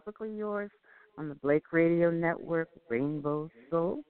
[0.00, 0.70] Topically Yours
[1.18, 4.02] on the Blake Radio Network, Rainbow Soul.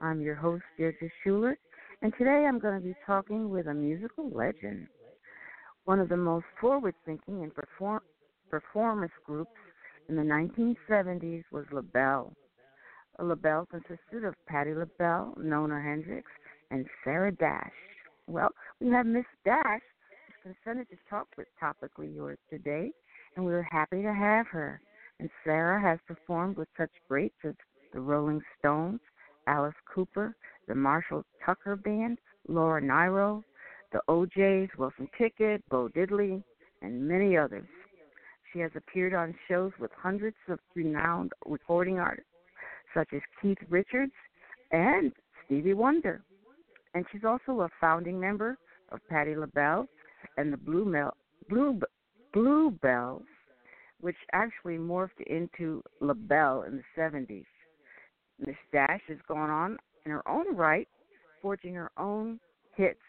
[0.00, 1.54] I'm your host, Deardra Shuler,
[2.02, 4.88] and today I'm going to be talking with a musical legend.
[5.84, 8.02] One of the most forward thinking and perform-
[8.50, 9.50] performance groups
[10.08, 12.32] in the 1970s was LaBelle.
[13.20, 16.26] LaBelle consisted of Patti LaBelle, Nona Hendryx,
[16.70, 17.72] and Sarah Dash.
[18.26, 19.82] Well, we have Miss Dash
[20.26, 22.90] who's consented to talk with Topically Yours today
[23.36, 24.80] and we are happy to have her.
[25.20, 27.54] And Sarah has performed with such greats as
[27.92, 29.00] the Rolling Stones,
[29.46, 30.36] Alice Cooper,
[30.68, 32.18] the Marshall Tucker Band,
[32.48, 33.42] Laura Nyro,
[33.92, 36.42] the O'Jays, Wilson Pickett, Bo Diddley,
[36.82, 37.66] and many others.
[38.52, 42.30] She has appeared on shows with hundreds of renowned recording artists,
[42.94, 44.12] such as Keith Richards
[44.72, 45.12] and
[45.44, 46.22] Stevie Wonder.
[46.94, 48.58] And she's also a founding member
[48.90, 49.86] of Patti LaBelle
[50.36, 51.16] and the Blue Mel-
[51.48, 51.80] Blue
[52.34, 53.24] Bluebelles,
[54.00, 57.44] which actually morphed into La LaBelle in the 70s.
[58.38, 60.88] Miss Dash has gone on in her own right,
[61.40, 62.38] forging her own
[62.74, 63.00] hits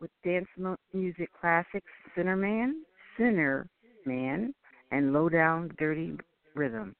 [0.00, 2.84] with dance mu- music classics Sinner Man,
[3.16, 3.68] Sinner
[4.04, 4.54] Man,
[4.92, 6.16] and Low Down Dirty
[6.54, 6.94] Rhythm.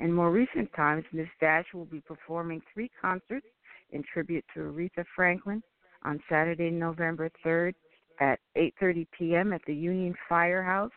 [0.00, 3.46] In more recent times, Miss Dash will be performing three concerts
[3.90, 5.62] in tribute to Aretha Franklin
[6.04, 7.74] on Saturday, November 3rd
[8.20, 9.52] at 8:30 p.m.
[9.52, 10.92] at the Union Firehouse,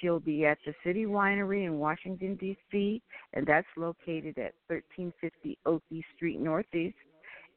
[0.00, 3.02] she'll be at the City Winery in Washington, D.C.,
[3.34, 6.96] and that's located at 1350 Okie Street Northeast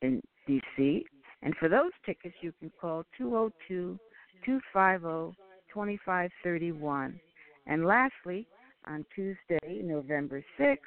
[0.02, 1.06] in D.C.
[1.42, 3.98] And for those tickets, you can call 202
[4.46, 5.38] 250
[5.74, 7.20] 2531.
[7.68, 8.48] And lastly,
[8.86, 10.78] on Tuesday, November 6th,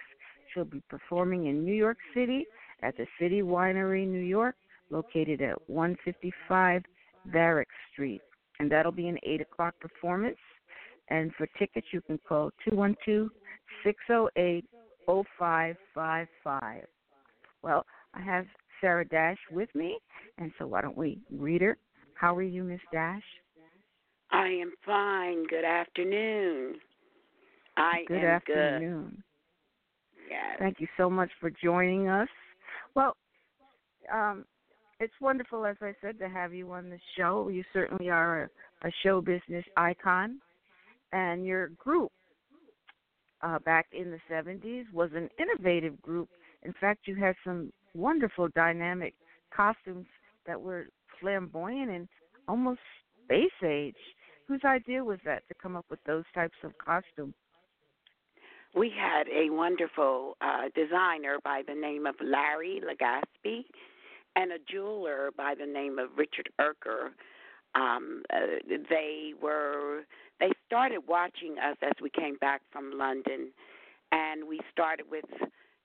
[0.53, 2.47] she'll be performing in New York City
[2.83, 4.55] at the City Winery, New York,
[4.91, 6.83] located at 155
[7.27, 8.23] Varick Street.
[8.61, 10.39] And that'll be an 8 o'clock performance.
[11.09, 13.29] And for tickets, you can call 212
[13.85, 14.65] 608
[15.07, 16.85] 0555.
[17.63, 17.85] Well,
[18.15, 18.47] I have
[18.81, 19.99] Sarah Dash with me,
[20.39, 21.79] and so why don't we read her?
[22.15, 23.23] How are you, Miss Dash?
[24.31, 25.47] I am fine.
[25.47, 26.77] Good afternoon.
[27.77, 29.11] I good am afternoon.
[29.11, 29.23] good.
[30.31, 30.57] Yes.
[30.59, 32.29] Thank you so much for joining us.
[32.95, 33.17] Well,
[34.13, 34.45] um,
[35.01, 37.49] it's wonderful, as I said, to have you on the show.
[37.49, 38.51] You certainly are
[38.83, 40.41] a, a show business icon,
[41.13, 42.11] and your group
[43.43, 46.29] uh, back in the 70s was an innovative group.
[46.65, 49.15] In fact, you had some wonderful dynamic
[49.55, 50.07] costumes
[50.47, 50.89] that were
[51.21, 52.09] flamboyant and
[52.49, 52.81] almost
[53.25, 53.95] space age.
[54.49, 57.35] Whose idea was that to come up with those types of costumes?
[58.75, 63.65] We had a wonderful uh, designer by the name of Larry Legaspi
[64.37, 67.11] and a jeweler by the name of Richard Erker.
[67.75, 68.59] Um, uh,
[68.89, 70.05] they were
[70.41, 73.51] they started watching us as we came back from London,
[74.13, 75.25] and we started with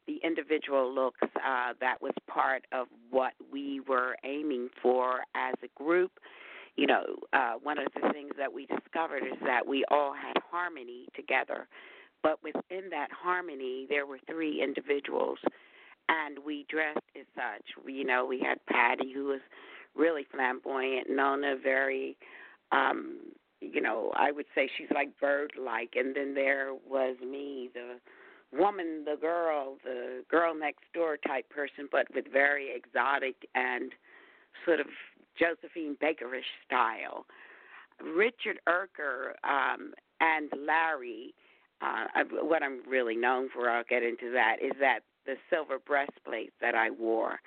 [0.08, 5.84] the individual looks uh, that was part of what we were aiming for as a
[5.84, 6.12] group.
[6.76, 7.04] You know,
[7.34, 11.68] uh, one of the things that we discovered is that we all had harmony together,
[12.24, 15.38] but within that harmony, there were three individuals,
[16.10, 17.86] and we dressed as such.
[17.86, 19.42] You know, we had Patti, who was
[19.96, 22.18] really flamboyant, Nona, very
[22.72, 23.20] um,
[23.72, 28.00] you know, I would say she's like bird like and then there was me, the
[28.58, 33.92] woman, the girl, the girl next door type person, but with very exotic and
[34.66, 34.88] sort of
[35.38, 37.26] Josephine Bakerish style.
[38.02, 41.34] Richard Erker um, and Larry,
[41.82, 46.54] uh, what I'm really known for, I'll get into that, is that the silver breastplates
[46.60, 47.40] that I wore,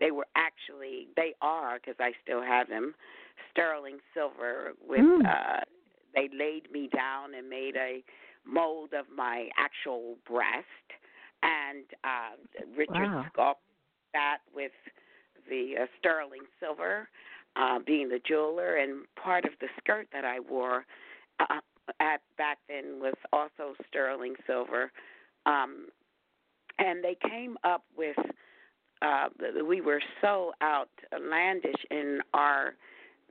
[0.00, 2.94] they were actually, they are, because I still have them,
[3.50, 5.24] sterling silver with, Mm.
[5.26, 5.60] uh,
[6.14, 8.02] they laid me down and made a
[8.46, 10.66] mold of my actual breast,
[11.42, 12.36] and uh,
[12.76, 13.26] Richard Wow.
[13.32, 13.64] sculpted
[14.12, 14.72] that with
[15.48, 17.08] the uh, sterling silver,
[17.56, 20.86] uh, being the jeweler, and part of the skirt that I wore
[21.40, 21.60] uh,
[22.00, 24.90] at back then was also sterling silver.
[25.46, 25.88] Um,
[26.78, 28.16] and they came up with
[29.02, 29.28] uh,
[29.68, 32.74] we were so outlandish in our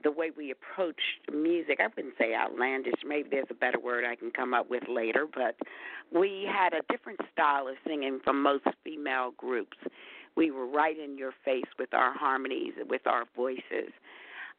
[0.04, 1.80] the way we approached music.
[1.80, 2.94] I wouldn't say outlandish.
[3.06, 5.26] Maybe there's a better word I can come up with later.
[5.34, 5.56] But
[6.14, 9.78] we had a different style of singing from most female groups.
[10.36, 13.92] We were right in your face with our harmonies, with our voices.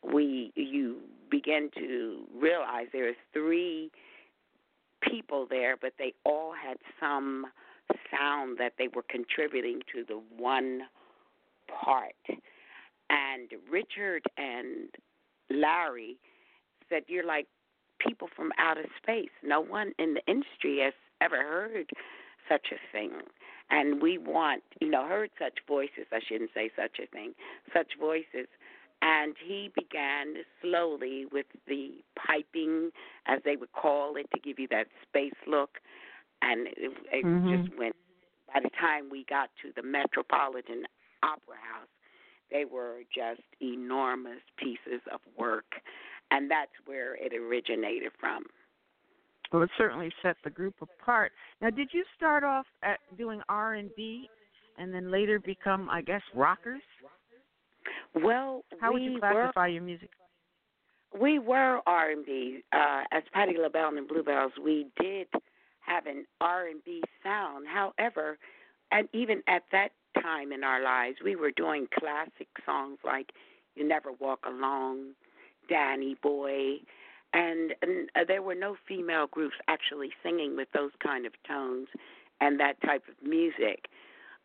[0.03, 0.99] We you
[1.31, 3.91] begin to realize there's three
[5.03, 7.47] people there, but they all had some
[8.11, 10.83] sound that they were contributing to the one
[11.83, 12.15] part.
[13.11, 14.89] And Richard and
[15.51, 16.17] Larry
[16.89, 17.47] said, You're like
[17.99, 19.31] people from outer space.
[19.43, 21.91] No one in the industry has ever heard
[22.49, 23.11] such a thing.
[23.71, 26.07] And we want, you know, heard such voices.
[26.13, 27.35] I shouldn't say such a thing,
[27.73, 28.47] such voices.
[29.03, 32.91] And he began slowly with the piping,
[33.27, 35.81] as they would call it, to give you that space look.
[36.43, 37.49] And it, it Mhm.
[37.49, 37.97] just went,
[38.53, 40.87] by the time we got to the Metropolitan
[41.23, 41.89] Opera House,
[42.51, 45.81] they were just enormous pieces of work.
[46.31, 48.45] And that's where it originated from.
[49.55, 51.31] Well, it certainly set the group apart.
[51.63, 54.29] Now, did you start off at doing R and B,
[54.79, 56.83] and then later become, I guess, rockers?
[58.17, 60.11] Well, How we would you were classify your music?
[61.17, 62.63] we were R and B.
[62.73, 65.29] Uh, as Patti LaBelle and Bluebelles, we did
[65.87, 67.65] have an R and B sound.
[67.69, 68.39] However,
[68.91, 73.31] and even at that time in our lives, we were doing classic songs like
[73.77, 75.15] "You Never Walk Alone,"
[75.69, 76.81] "Danny Boy,"
[77.35, 81.89] and, and uh, there were no female groups actually singing with those kind of tones
[82.41, 83.87] and that type of music.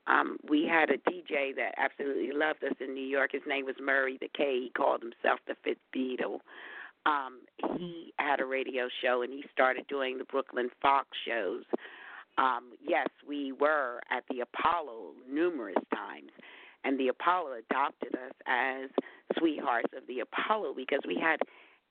[0.08, 3.31] Um, we had a DJ that absolutely loved us in New York.
[3.31, 4.60] His name was Murray the K.
[4.63, 6.39] He called himself the Fifth Beatle.
[7.05, 7.41] Um,
[7.77, 11.63] he had a radio show and he started doing the Brooklyn Fox shows.
[12.39, 16.31] Um, yes, we were at the Apollo numerous times,
[16.84, 18.89] and the Apollo adopted us as
[19.38, 21.39] sweethearts of the Apollo because we had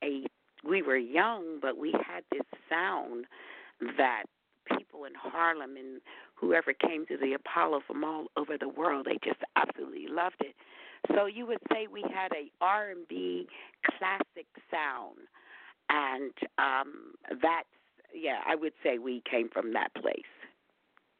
[0.03, 0.25] a
[0.63, 3.25] we were young, but we had this sound
[3.97, 4.23] that
[4.77, 6.01] people in Harlem and
[6.35, 10.55] whoever came to the Apollo from all over the world, they just absolutely loved it.
[11.15, 13.47] So you would say we had a R&B
[13.85, 15.17] classic sound,
[15.89, 17.67] and um, that's
[18.13, 20.21] yeah, I would say we came from that place.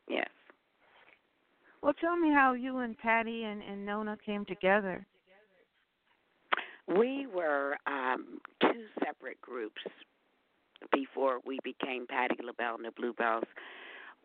[0.07, 0.29] Yes.
[1.81, 5.05] Well, tell me how you and Patti and, and Nona came together.
[6.97, 9.81] We were um, two separate groups
[10.91, 13.43] before we became Patti LaBelle and the Bluebelles.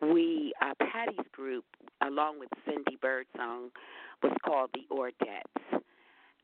[0.01, 1.65] We uh, Patti's group,
[2.01, 3.69] along with Cindy Birdsong,
[4.23, 5.81] was called the Ordettes.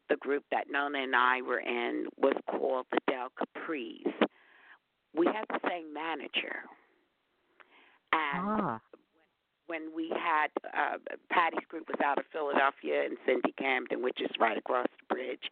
[0.10, 4.28] The group that Nona and I were in was called the Del Capris.
[5.16, 6.64] We had the same manager,
[8.14, 8.80] And Ah.
[9.68, 10.98] When we had uh,
[11.32, 15.52] Patti's group was out of Philadelphia and Cindy Camden, which is right across the bridge.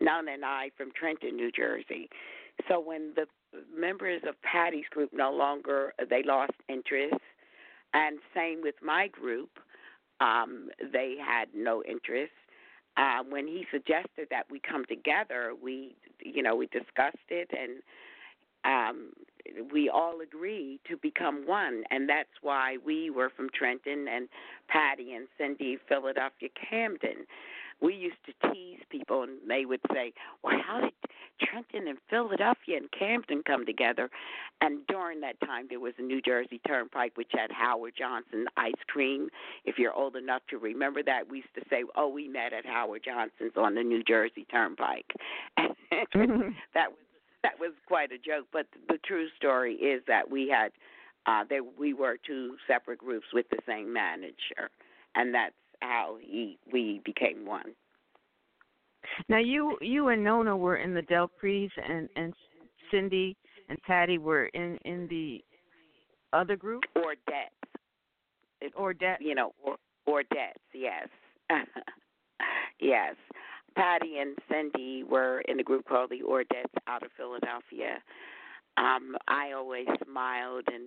[0.00, 2.08] Nona and I from Trenton, New Jersey.
[2.68, 3.26] So when the
[3.74, 7.20] members of Patti's group no longer they lost interest,
[7.94, 9.50] and same with my group,
[10.20, 12.32] um, they had no interest.
[12.96, 17.82] Uh, when he suggested that we come together, we you know we discussed it and
[18.64, 19.10] um,
[19.72, 24.28] we all agreed to become one, and that's why we were from Trenton and
[24.68, 27.26] Patti and Cindy, Philadelphia, Camden.
[27.80, 30.12] We used to tease people, and they would say,
[30.42, 30.92] "Well, how did
[31.40, 34.10] Trenton and Philadelphia and Camden come together?"
[34.60, 38.82] And during that time, there was a New Jersey Turnpike which had Howard Johnson ice
[38.88, 39.30] cream.
[39.64, 42.66] If you're old enough to remember that, we used to say, "Oh, we met at
[42.66, 45.12] Howard Johnson's on the New Jersey Turnpike,"
[45.56, 45.76] and
[46.74, 47.07] that was
[47.42, 48.46] that was quite a joke.
[48.52, 50.72] But the true story is that we had
[51.26, 54.70] uh, that we were two separate groups with the same manager,
[55.14, 57.74] and that's how he we became one.
[59.28, 62.34] Now you you and Nona were in the Del Pries and and
[62.90, 63.36] Cindy
[63.68, 65.44] and Patti were in in the
[66.32, 67.54] other group Or debts,
[68.60, 69.76] it, or that you know, or
[70.06, 70.58] or debts.
[70.74, 71.08] Yes,
[72.80, 73.14] yes.
[73.76, 77.98] Patti and Cindy were in a group called the Ordettes out of Philadelphia.
[78.76, 80.84] Um, I always smiled and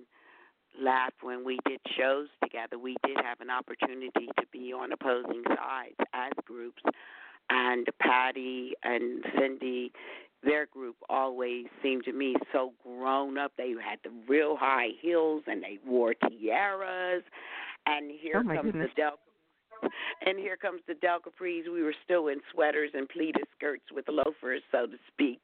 [0.81, 2.77] laughed when we did shows together.
[2.79, 6.81] We did have an opportunity to be on opposing sides as groups,
[7.49, 9.91] and Patti and Cindy,
[10.43, 13.51] their group always seemed to me so grown up.
[13.57, 17.23] They had the real high heels and they wore tiaras.
[17.85, 18.89] And here Oh, comes goodness.
[18.95, 19.19] the Del
[20.25, 21.71] and here comes the Del Capris.
[21.71, 25.41] We were still in sweaters and pleated skirts with loafers, so to speak.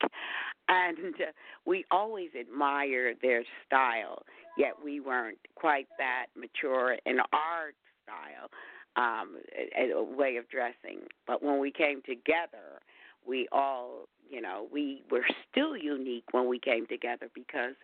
[0.68, 1.32] And uh,
[1.66, 4.24] we always admired their style,
[4.58, 7.72] yet we weren't quite that mature in our
[8.04, 8.50] style,
[8.96, 9.38] um,
[9.78, 11.02] a, a way of dressing.
[11.26, 12.82] But when we came together,
[13.26, 17.76] we all, you know, we were still unique when we came together because,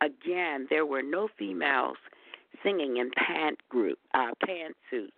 [0.00, 1.96] again, there were no females
[2.62, 5.10] singing in pant group, uh, pantsuits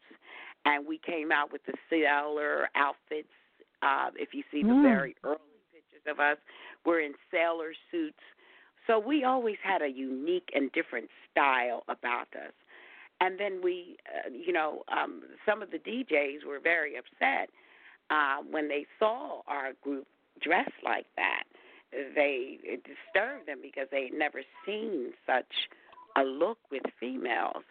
[0.65, 3.33] and we came out with the sailor outfits.
[3.83, 4.83] Uh, if you see the Mm.
[4.83, 5.39] very early
[5.73, 6.39] pictures of us,
[6.85, 8.23] we're in sailor suits.
[8.87, 12.53] So we always had a unique and different style about us.
[13.21, 17.51] And then we, uh, you know, um, some of the DJs were very upset
[18.11, 20.07] uh, when they saw our group
[20.41, 21.45] dressed like that.
[21.93, 25.69] They it disturbed them because they had never seen such
[26.17, 27.65] a look with females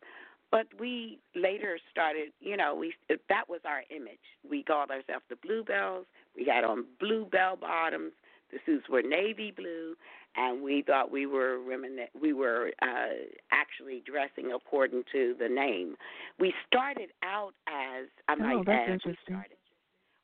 [0.51, 2.93] but we later started you know we
[3.29, 4.19] that was our image.
[4.49, 6.05] We called ourselves the bluebells
[6.35, 8.13] we had on blue bell bottoms.
[8.51, 9.95] The suits were navy blue.
[10.35, 13.13] And we thought we were remin- we were uh
[13.51, 15.95] actually dressing according to the name.
[16.39, 19.15] We started out as i Oh, might that's we interesting.
[19.25, 19.57] started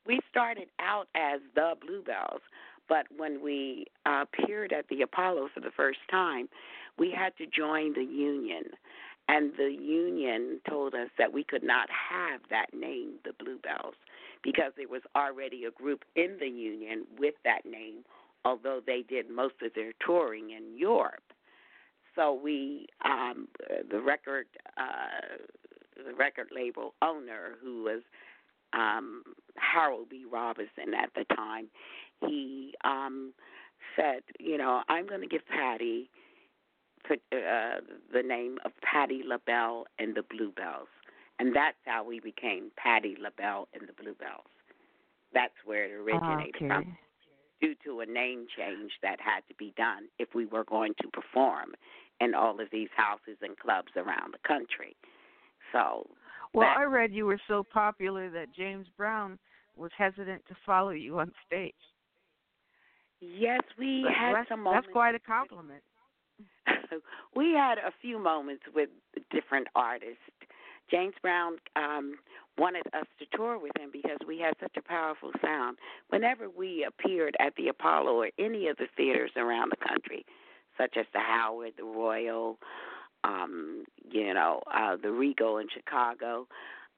[0.05, 2.41] we started out as the bluebells
[2.89, 6.47] but when we uh, appeared at the apollo for the first time
[6.97, 8.63] we had to join the union
[9.27, 13.95] and the union told us that we could not have that name, the Bluebelles,
[14.43, 18.05] because there was already a group in the union with that name,
[18.45, 21.23] although they did most of their touring in Europe.
[22.15, 23.47] So we, um,
[23.91, 25.37] the record, uh,
[26.05, 28.01] the record label owner, who was
[28.73, 29.23] um,
[29.57, 30.23] Harold B.
[30.31, 31.67] Robinson at the time,
[32.25, 33.33] he um,
[33.95, 36.09] said, you know, I'm going to give Patti
[37.07, 37.79] put uh,
[38.13, 40.91] the name of Patti LaBelle and the Bluebelles,
[41.39, 44.51] and that's how we became Patti LaBelle and the Bluebelles.
[45.33, 46.67] That's where it originated okay.
[46.67, 46.97] from,
[47.61, 51.07] due to a name change that had to be done if we were going to
[51.09, 51.73] perform
[52.19, 54.95] in all of these houses and clubs around the country.
[55.71, 56.07] So,
[56.53, 59.37] Well, that- I read you were so popular that James Brown
[59.75, 61.75] was hesitant to follow you on stage.
[63.19, 65.83] yes, we But had that's, some that's quite a compliment.
[67.35, 68.89] we had a few moments with
[69.31, 70.17] different artists.
[70.89, 72.15] James Brown um,
[72.57, 75.77] wanted us to tour with him because we had such a powerful sound.
[76.09, 80.25] Whenever we appeared at the Apollo or any of the theaters around the country,
[80.77, 82.57] such as the Howard, the Royal,
[83.23, 86.47] um, you know, uh, the Regal in Chicago,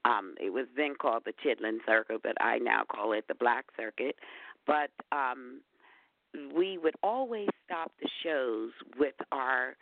[0.05, 3.65] um, it was then called the Chitlin Circuit, but I now call it the Black
[3.75, 4.15] Circuit.
[4.65, 5.61] But um,
[6.55, 9.75] we would always stop the shows with our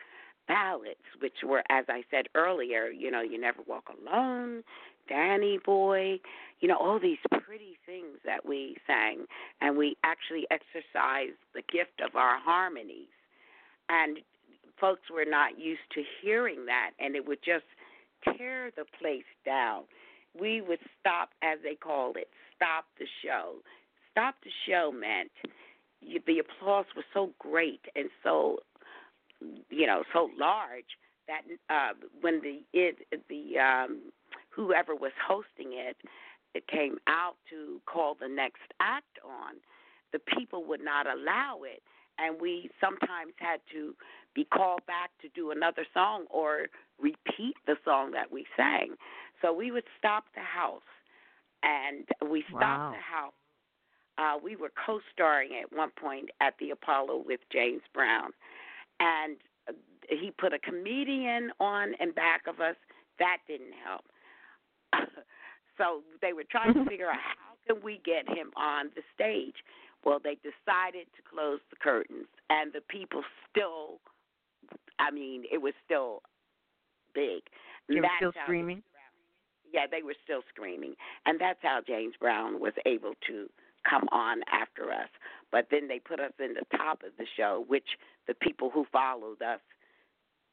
[0.47, 4.63] ballads, which were, as I said earlier, you know, You Never Walk Alone,
[5.09, 6.19] Danny Boy,
[6.59, 9.25] you know, all these pretty things that we sang.
[9.61, 13.07] And we actually exercised the gift of our harmonies.
[13.89, 14.19] And
[14.79, 17.65] folks were not used to hearing that, and it would just
[18.37, 19.83] tear the place down.
[20.39, 23.55] We would stop, as they called it, stop the show.
[24.11, 25.31] Stop the show meant
[26.01, 28.57] the applause was so great and so,
[29.69, 32.97] you know, so large that uh, when the it
[33.29, 34.01] the um,
[34.49, 35.97] whoever was hosting it,
[36.53, 39.55] it came out to call the next act on,
[40.13, 41.83] the people would not allow it,
[42.17, 43.93] and we sometimes had to
[44.33, 46.67] be called back to do another song or
[46.99, 48.95] repeat the song that we sang.
[49.41, 50.81] So we would stop the house,
[51.63, 52.91] and we stopped Wow.
[52.91, 53.33] the house.
[54.17, 58.31] Uh, we were co-starring at one point at the Apollo with James Brown,
[58.99, 59.37] and
[59.69, 59.73] uh,
[60.09, 62.75] he put a comedian on in back of us.
[63.19, 64.05] That didn't help.
[65.77, 69.55] so they were trying to figure out how can we get him on the stage.
[70.03, 73.99] Well, they decided to close the curtains, and the people still.
[74.99, 76.21] I mean, it was still
[77.13, 77.43] big.
[77.87, 78.81] They were still screaming.
[79.71, 80.95] yeah, they were still screaming,
[81.25, 83.49] and that's how James Brown was able to
[83.89, 85.09] come on after us.
[85.51, 87.87] But then they put us in the top of the show, which
[88.27, 89.59] the people who followed us,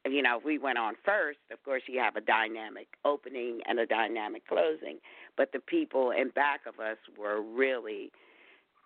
[0.06, 1.38] you know, if we went on first.
[1.50, 4.98] Of course, you have a dynamic opening and a dynamic closing,
[5.36, 8.12] but the people in back of us were really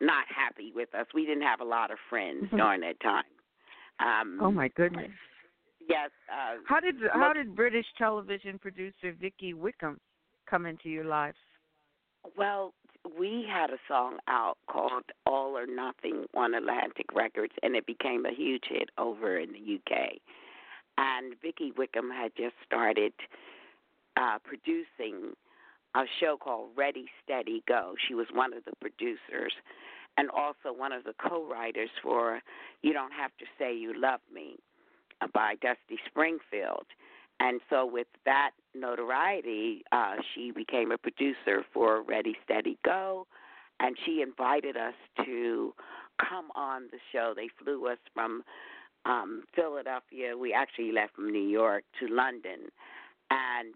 [0.00, 1.06] not happy with us.
[1.12, 2.56] We didn't have a lot of friends Mhm.
[2.56, 3.24] during that time.
[3.98, 5.10] Um, Oh my goodness.
[5.88, 6.10] Yes.
[6.28, 10.00] Uh, How did how did British television producer Vicki Wickham
[10.46, 11.38] come into your lives?
[12.36, 12.74] Well,
[13.18, 18.26] we had a song out called All or Nothing on Atlantic Records, and it became
[18.26, 20.18] a huge hit over in the UK.
[20.96, 23.12] And Vicki Wickham had just started
[24.16, 25.34] uh, producing
[25.94, 27.94] a show called Ready, Steady, Go.
[28.06, 29.52] She was one of the producers
[30.16, 32.40] and also one of the co writers for
[32.82, 34.56] You Don't Have to Say You Love Me
[35.20, 36.86] uh, by Dusty Springfield.
[37.40, 43.26] And so, with that notoriety, uh, she became a producer for Ready, Steady, Go,
[43.80, 45.74] and she invited us to
[46.18, 47.32] come on the show.
[47.34, 48.42] They flew us from
[49.04, 50.36] um, Philadelphia.
[50.36, 52.70] We actually left from New York to London,
[53.30, 53.74] and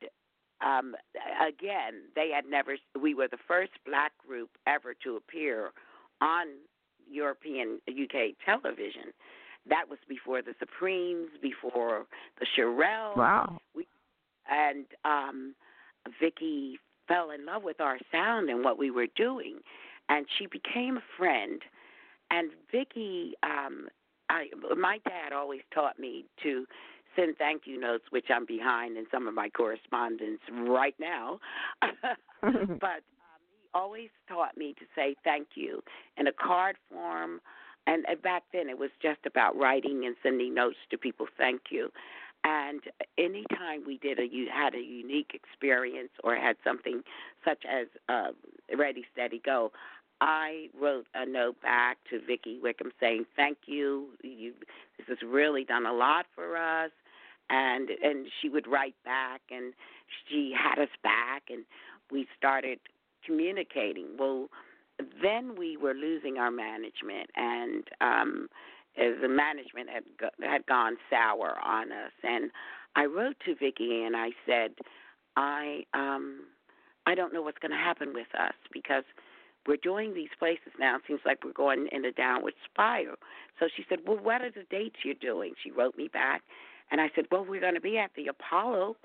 [0.65, 0.95] um,
[1.41, 2.77] again, they had never.
[3.01, 5.71] We were the first black group ever to appear
[6.21, 6.47] on
[7.11, 9.13] European UK television.
[9.69, 12.07] That was before the Supremes, before
[12.41, 13.61] the Shirelles, Wow.
[14.51, 15.55] And um
[16.21, 16.79] Vicki
[17.09, 19.59] fell in love with our sound and what we were doing
[20.09, 21.63] and she became a friend.
[22.31, 23.89] And Vicki um
[24.29, 26.67] I my dad always taught me to
[27.17, 31.41] send thank you notes which I'm behind in some of my correspondence right now.
[32.43, 35.83] But um, he always taught me to say thank you
[36.17, 37.41] in a card form.
[37.87, 41.63] And uh, back then it was just about writing and sending notes to people thank
[41.71, 41.91] you
[42.45, 42.81] and
[43.19, 47.03] anytime we did a you had a unique experience or had something
[47.45, 48.33] such as uh,
[48.77, 49.73] ready steady go
[50.21, 54.09] i wrote a note back to vicki wickham saying thank you.
[54.23, 54.53] You
[54.99, 56.91] this has really done a lot for us.
[57.51, 59.75] And and she would write back and
[60.29, 61.65] she had us back and
[62.11, 62.79] we started
[63.25, 64.07] communicating.
[64.19, 64.49] Well
[65.23, 68.49] then we were losing our management and um
[68.99, 70.05] uh, the management had
[70.43, 72.51] had gone sour on us and
[72.95, 74.73] I wrote to Vicki and I said
[75.37, 76.45] I um
[77.07, 79.05] I don't know what's going to happen with us because
[79.67, 80.97] we're doing these places now.
[80.97, 83.17] It seems like we're going in a downward spiral.
[83.59, 86.43] So she said, "Well, what are the dates you're doing?" She wrote me back,
[86.91, 88.97] and I said, "Well, we're going to be at the Apollo."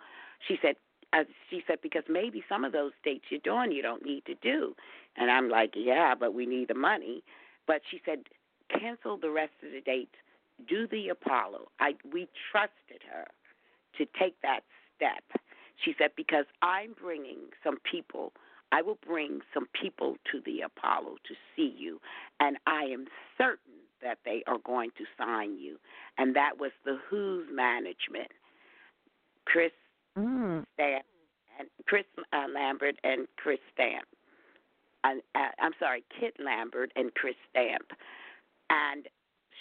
[0.48, 0.76] She said,
[1.14, 4.36] uh, "She said because maybe some of those dates you're doing you don't need to
[4.36, 4.76] do,"
[5.16, 7.24] and I'm like, "Yeah, but we need the money."
[7.68, 8.20] But she said,
[8.70, 10.16] "Cancel the rest of the dates.
[10.68, 13.28] Do the Apollo." I we trusted her
[13.98, 14.62] to take that
[14.96, 15.24] step.
[15.84, 18.34] She said, "Because I'm bringing some people."
[18.70, 22.02] I will bring some people to the Apollo to see you,
[22.42, 25.80] and I am certain that they are going to sign you.
[26.18, 28.30] And that was the Who's management,
[29.46, 29.72] Chris
[30.18, 30.66] Mm.
[30.74, 31.06] Stamp
[31.60, 34.08] and Chris uh, Lambert and Chris Stamp.
[35.04, 37.92] Uh, uh, I'm sorry, Kit Lambert and Chris Stamp.
[38.70, 39.08] And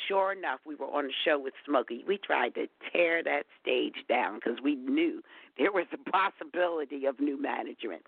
[0.08, 2.04] sure enough, we were on a show with Smokey.
[2.06, 5.22] We tried to tear that stage down because we knew
[5.58, 8.02] there was a possibility of new management.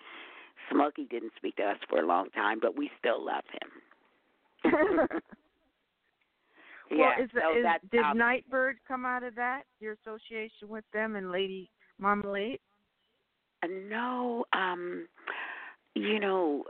[0.70, 3.70] Smokey didn't speak to us for a long time, but we still love him.
[4.72, 5.08] well,
[6.90, 9.62] yeah, is, so is, that's did how- Nightbird come out of that?
[9.80, 12.61] Your association with them and Lady Marmalade?
[13.62, 15.06] Uh, No, um,
[15.94, 16.64] you know,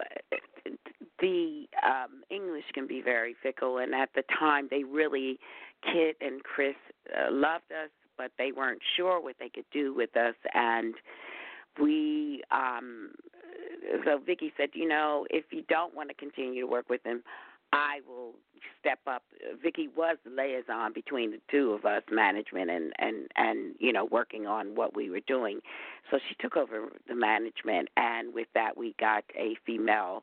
[1.21, 5.39] the um, English can be very fickle, and at the time, they really,
[5.83, 6.77] Kit and Chris
[7.17, 10.95] uh, loved us, but they weren't sure what they could do with us, and
[11.81, 12.43] we.
[12.51, 13.11] um
[14.05, 17.23] So Vicki said, you know, if you don't want to continue to work with them,
[17.73, 18.33] I will
[18.81, 19.23] step up.
[19.63, 24.07] Vicki was the liaison between the two of us, management and and and you know
[24.07, 25.61] working on what we were doing.
[26.11, 30.23] So she took over the management, and with that we got a female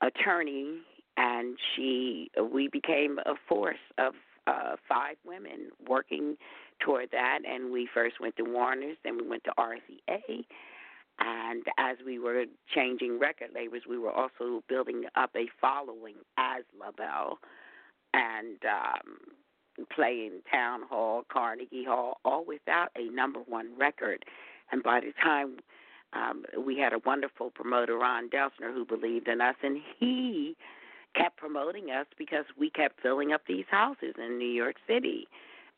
[0.00, 0.78] attorney,
[1.16, 4.14] and she we became a force of
[4.46, 6.36] uh, five women working
[6.80, 7.40] toward that.
[7.48, 10.44] And we first went to Warner's, then we went to RCA,
[11.18, 16.64] and as we were changing record labels, we were also building up a following as
[16.78, 17.38] LaBelle
[18.12, 24.24] and um, playing Town Hall, Carnegie Hall, all without a number one record.
[24.72, 25.58] And by the time
[26.14, 30.56] um, we had a wonderful promoter, Ron Delsner, who believed in us, and he
[31.14, 35.26] kept promoting us because we kept filling up these houses in New York City.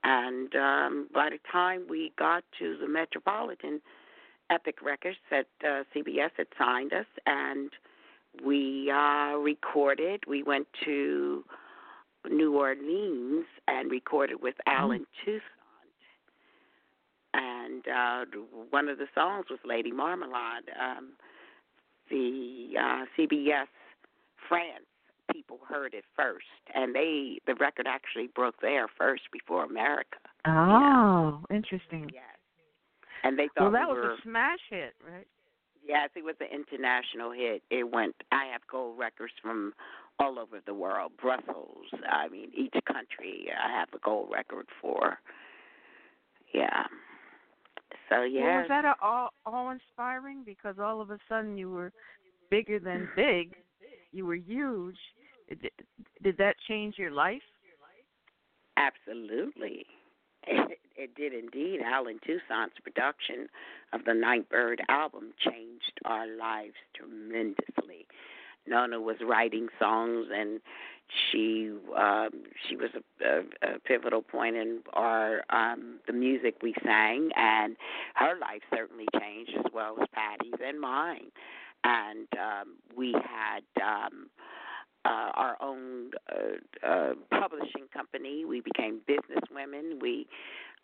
[0.05, 3.81] And um, by the time we got to the Metropolitan,
[4.51, 7.71] Epic Records that uh, CBS had signed us, and
[8.45, 10.23] we uh, recorded.
[10.29, 11.45] We went to
[12.31, 15.43] New Orleans and recorded with Allen Toussaint.
[17.67, 18.25] And uh,
[18.71, 20.71] one of the songs was Lady Marmalade.
[20.81, 21.13] Um,
[22.11, 23.67] the uh, CBS
[24.49, 24.85] France
[25.33, 30.19] people heard it first, and they the record actually broke there first before America.
[30.47, 32.11] Oh, interesting.
[32.15, 32.23] Yes,
[33.25, 35.27] and they thought Well, that we was were, a smash hit, right?
[35.85, 37.63] Yes, it was an international hit.
[37.71, 38.15] It went.
[38.31, 39.73] I have gold records from
[40.19, 41.13] all over the world.
[41.21, 41.87] Brussels.
[42.09, 45.19] I mean, each country I have a gold record for.
[46.55, 46.85] Yeah.
[48.09, 50.43] So Well, was that a, all all inspiring?
[50.45, 51.93] Because all of a sudden you were
[52.51, 53.55] bigger than big.
[54.13, 54.97] You were huge.
[55.49, 55.71] Did,
[56.23, 57.43] did that change your life?
[58.77, 59.87] Absolutely.
[60.47, 61.81] It, it did indeed.
[61.85, 63.49] Allen Toussaint's production
[63.93, 68.07] of the Nightbird album changed our lives tremendously.
[68.69, 70.61] Nona was writing songs, and
[71.31, 72.31] she um,
[72.69, 77.77] she was a, a, a pivotal point in our um, the music we sang, and
[78.15, 81.31] her life certainly changed as well as Patti's and mine.
[81.85, 84.29] And um, we had um,
[85.05, 88.45] uh, our own uh, uh, publishing company.
[88.45, 90.01] We became businesswomen.
[90.01, 90.27] We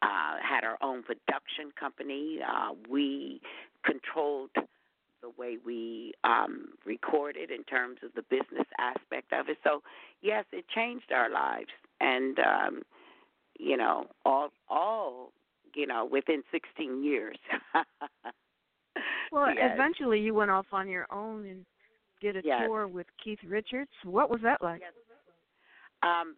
[0.02, 2.38] uh, had our own production company.
[2.46, 3.40] Uh, we
[3.84, 4.50] controlled
[5.22, 9.58] the way we um, recorded in terms of the business aspect of it.
[9.64, 9.82] So,
[10.20, 12.82] yes, it changed our lives, and um,
[13.58, 15.32] you know, all all
[15.74, 17.36] you know within 16 years.
[19.32, 19.70] Well, Yes.
[19.72, 21.64] eventually you went off on your own and
[22.20, 22.68] did a Yes.
[22.68, 23.90] tour with Keith Richards.
[24.04, 24.82] What was that like?
[26.02, 26.36] um,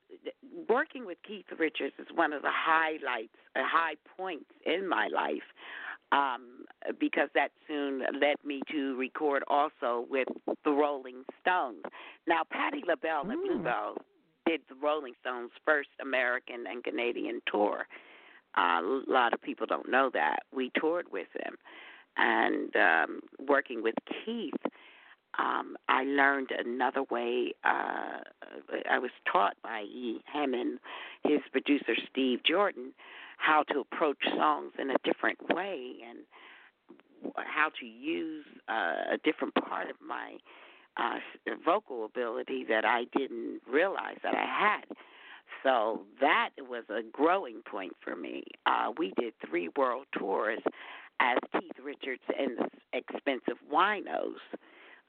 [0.68, 5.42] working with Keith Richards is one of the highlights, uh, high points in my life,
[6.12, 6.64] um,
[7.00, 10.28] because that soon led me to record also with
[10.64, 11.82] the Rolling Stones.
[12.26, 13.62] Now, Patti LaBelle and Mm.
[13.64, 13.96] Bluebelle
[14.46, 17.86] did the Rolling Stones' first American and Canadian tour.
[18.56, 21.56] Uh, a lot of people don't know that we toured with them,
[22.16, 24.54] and um, working with Keith
[25.38, 27.54] um, I learned another way.
[27.64, 28.20] Uh,
[28.90, 30.20] I was taught by E.
[30.32, 30.78] him and
[31.24, 32.92] his producer Steve Jordan
[33.38, 36.18] how to approach songs in a different way and
[37.36, 40.36] how to use uh, a different part of my
[40.96, 41.18] uh,
[41.64, 44.96] vocal ability that I didn't realize that I had.
[45.62, 48.44] So that was a growing point for me.
[48.66, 50.60] Uh, we did three world tours
[51.20, 54.34] as Keith Richards and the Expensive Winos.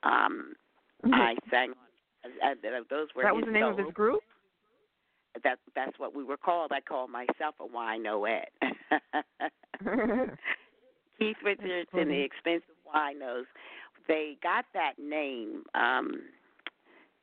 [0.03, 0.53] Um,
[1.03, 1.73] I sang
[2.23, 4.21] uh, uh, those were that was the name of his group.
[5.43, 6.71] That that's what we were called.
[6.71, 8.45] I called myself a winoette.
[11.19, 12.21] Keith Richards and the.
[12.21, 13.45] Expensive Winos.
[14.07, 16.21] They got that name um,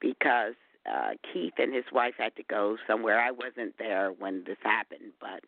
[0.00, 0.54] because
[0.90, 3.20] uh, Keith and his wife had to go somewhere.
[3.20, 5.40] I wasn't there when this happened, but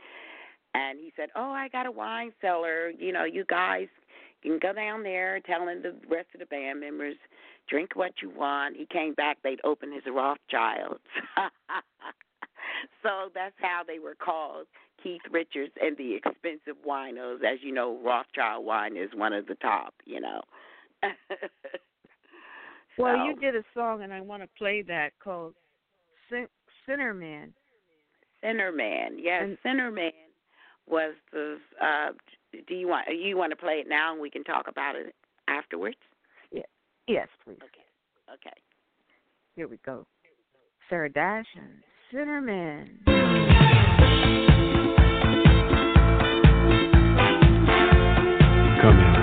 [0.75, 2.91] and he said, "Oh, I got a wine cellar.
[2.91, 3.89] You know, you guys
[4.43, 7.17] can go down there, telling the rest of the band members,
[7.69, 9.39] drink what you want." He came back.
[9.43, 11.01] They'd open his Rothschilds.
[13.03, 14.67] so that's how they were called.
[15.03, 17.45] Keith Richards and the expensive winos.
[17.45, 20.41] As you know, Rothschild wine is one of the top, you know.
[22.99, 25.55] well, you did a song, and I want to play that called
[26.31, 26.49] Sin-
[26.87, 27.53] "Sinner Man."
[28.41, 29.19] Sinner Man.
[29.19, 30.13] Yes, And- Sinner Man
[30.87, 32.13] was the uh
[32.69, 35.15] do you want you want to play it now and we can talk about it
[35.49, 35.97] afterwards?
[37.07, 37.59] Yes, please.
[37.63, 38.33] Okay.
[38.33, 38.57] Okay.
[39.57, 40.07] Here we go.
[40.89, 41.83] Sarah Dash and
[42.15, 43.01] Sinner Man.
[48.85, 49.14] in.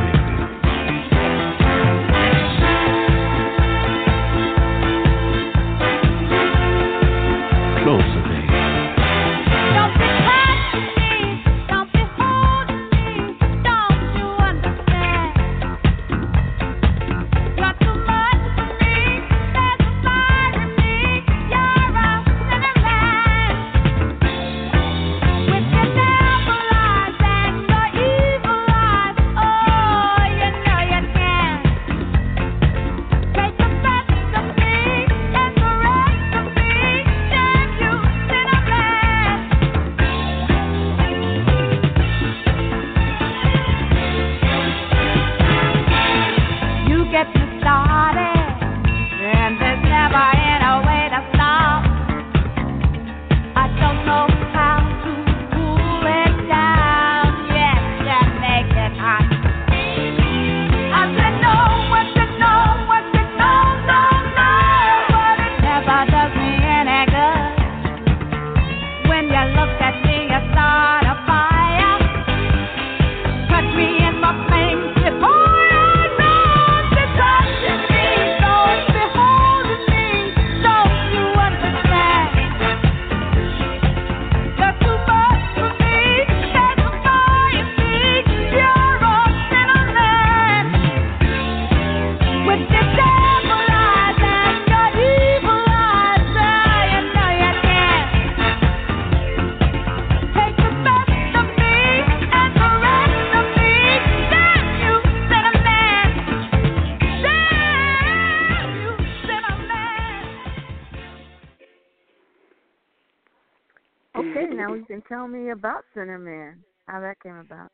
[115.52, 117.72] About Sinner Man, how that came about.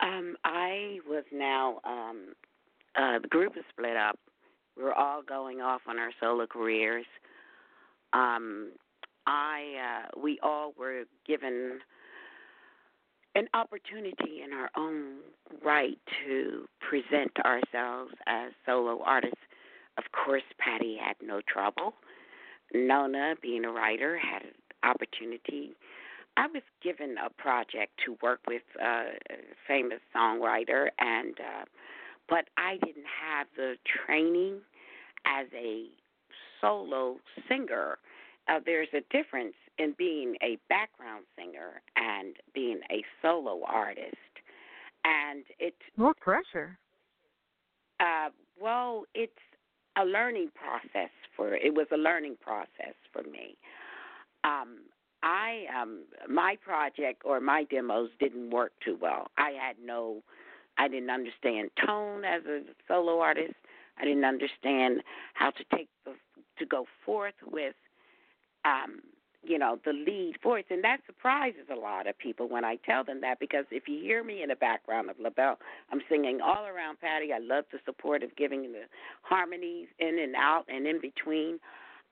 [0.00, 2.34] Um, I was now um
[2.96, 4.18] uh the group is split up.
[4.76, 7.06] We were all going off on our solo careers.
[8.12, 8.72] Um
[9.26, 11.80] I uh we all were given
[13.34, 15.18] an opportunity in our own
[15.64, 19.36] right to present ourselves as solo artists.
[19.98, 21.94] Of course, Patti had no trouble.
[22.74, 24.52] Nona, being a writer, had an
[24.82, 25.74] opportunity.
[26.40, 29.36] I was given a project to work with uh, a
[29.68, 31.64] famous songwriter, and uh,
[32.30, 33.74] but I didn't have the
[34.06, 34.60] training
[35.26, 35.84] as a
[36.62, 37.98] solo singer.
[38.48, 44.32] Uh, there's a difference in being a background singer and being a solo artist,
[45.04, 46.78] and it More pressure.
[48.00, 49.32] uh, well, it's
[49.98, 53.58] a learning process for it was a learning process for me.
[54.42, 54.78] Um,
[55.22, 59.28] I um my project or my demos didn't work too well.
[59.36, 60.22] I had no
[60.78, 63.54] I didn't understand tone as a solo artist.
[63.98, 65.02] I didn't understand
[65.34, 66.12] how to take the
[66.58, 67.74] to go forth with
[68.64, 69.00] um
[69.42, 73.04] you know the lead voice and that surprises a lot of people when I tell
[73.04, 75.58] them that because if you hear me in the background of LaBelle,
[75.90, 77.32] I'm singing all around Patti.
[77.32, 78.82] I love the support of giving the
[79.22, 81.58] harmonies in and out and in between.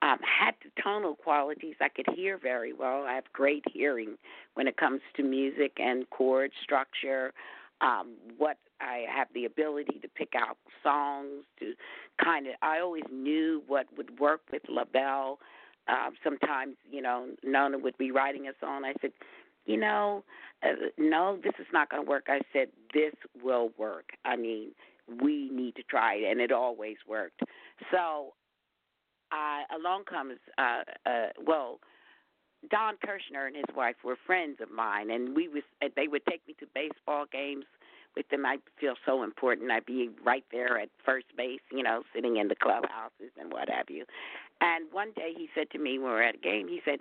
[0.01, 3.03] Um, had the tonal qualities I could hear very well.
[3.03, 4.15] I have great hearing
[4.53, 7.33] when it comes to music and chord structure.
[7.81, 11.73] Um, what I have the ability to pick out songs to
[12.23, 12.53] kind of.
[12.61, 15.39] I always knew what would work with LaBelle
[15.89, 18.83] um, sometimes, you know, Nona would be writing a song.
[18.85, 19.11] I said,
[19.65, 20.23] you know,
[20.63, 22.25] uh, no, this is not going to work.
[22.27, 24.11] I said, this will work.
[24.23, 24.69] I mean,
[25.21, 27.41] we need to try it, and it always worked.
[27.91, 28.33] So,
[29.31, 31.79] uh, along comes, uh, uh, well,
[32.69, 35.63] Don Kirshner and his wife were friends of mine, and we was
[35.95, 37.65] they would take me to baseball games
[38.15, 38.45] with them.
[38.45, 39.71] I feel so important.
[39.71, 43.69] I'd be right there at first base, you know, sitting in the clubhouses and what
[43.69, 44.05] have you.
[44.59, 46.99] And one day he said to me we were at a game, he said,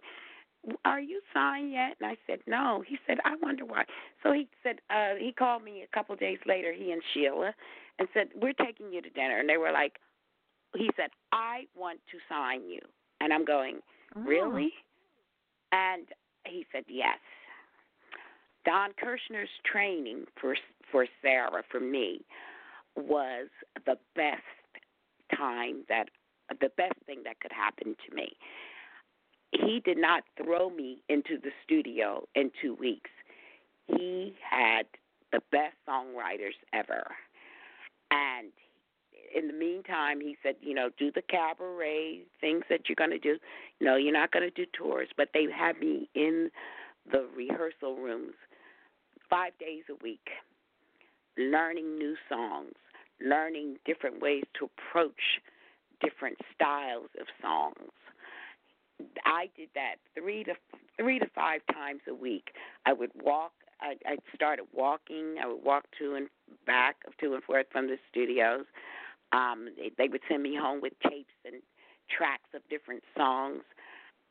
[0.85, 3.85] "Are you signed yet?" And I said, "No." He said, "I wonder why."
[4.23, 7.53] So he said uh he called me a couple days later, he and Sheila,
[7.99, 9.99] and said, "We're taking you to dinner." And they were like,
[10.77, 12.81] he said, "I want to sign you."
[13.21, 13.83] And I'm going,
[14.17, 14.21] Oh.
[14.21, 14.73] "Really?"
[15.73, 16.09] And
[16.47, 17.19] he said, "Yes."
[18.65, 20.57] Don Kirshner's training for
[20.91, 22.25] for Sarah for me
[22.97, 23.49] was
[23.87, 24.43] the best
[25.35, 26.11] time that
[26.61, 28.37] the best thing that could happen to me.
[29.53, 33.11] He did not throw me into the studio in 2 weeks.
[33.87, 34.87] He had
[35.33, 37.17] the best songwriters ever.
[38.11, 38.53] And
[39.35, 43.19] in the meantime, he said, you know, do the cabaret things that you're going to
[43.19, 43.39] do.
[43.81, 46.51] No, you're not going to do tours, but they had me in
[47.11, 48.35] the rehearsal rooms
[49.31, 50.29] five days a week.
[51.39, 52.73] learning new songs,
[53.25, 55.41] learning different ways to approach
[56.01, 57.93] different styles of songs.
[59.25, 60.55] I did that three to
[60.97, 62.49] three to five times a week.
[62.85, 63.53] I would walk.
[63.81, 65.37] I, I started walking.
[65.43, 66.29] I would walk to and
[66.67, 68.65] back, of to and forth from the studios.
[69.33, 71.63] Um, they, they would send me home with tapes and
[72.11, 73.63] tracks of different songs,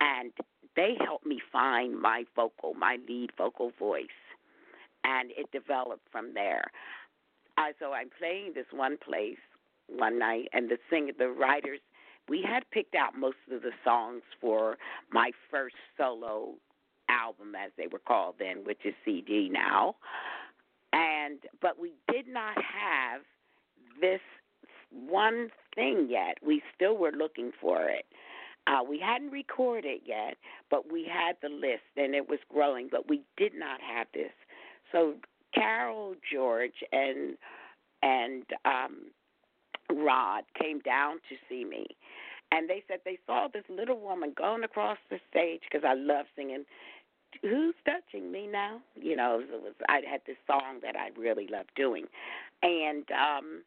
[0.01, 0.31] and
[0.75, 4.05] they helped me find my vocal, my lead vocal voice,
[5.03, 6.65] and it developed from there.
[7.57, 9.37] Uh, so I'm playing this one place
[9.87, 11.79] one night, and the singer, the writers,
[12.29, 14.77] we had picked out most of the songs for
[15.11, 16.55] my first solo
[17.09, 19.95] album, as they were called then, which is CD now.
[20.93, 23.21] And but we did not have
[24.01, 24.21] this
[24.91, 26.37] one thing yet.
[26.45, 28.05] We still were looking for it.
[28.67, 30.35] Uh, we hadn't recorded yet,
[30.69, 34.31] but we had the list and it was growing, but we did not have this.
[34.91, 35.15] So
[35.53, 37.37] Carol George and
[38.03, 39.11] and um
[39.89, 41.85] Rod came down to see me,
[42.51, 46.25] and they said they saw this little woman going across the stage because I love
[46.35, 46.65] singing.
[47.41, 48.81] Who's touching me now?
[48.95, 52.05] You know, it was I had this song that I really loved doing,
[52.61, 53.61] and um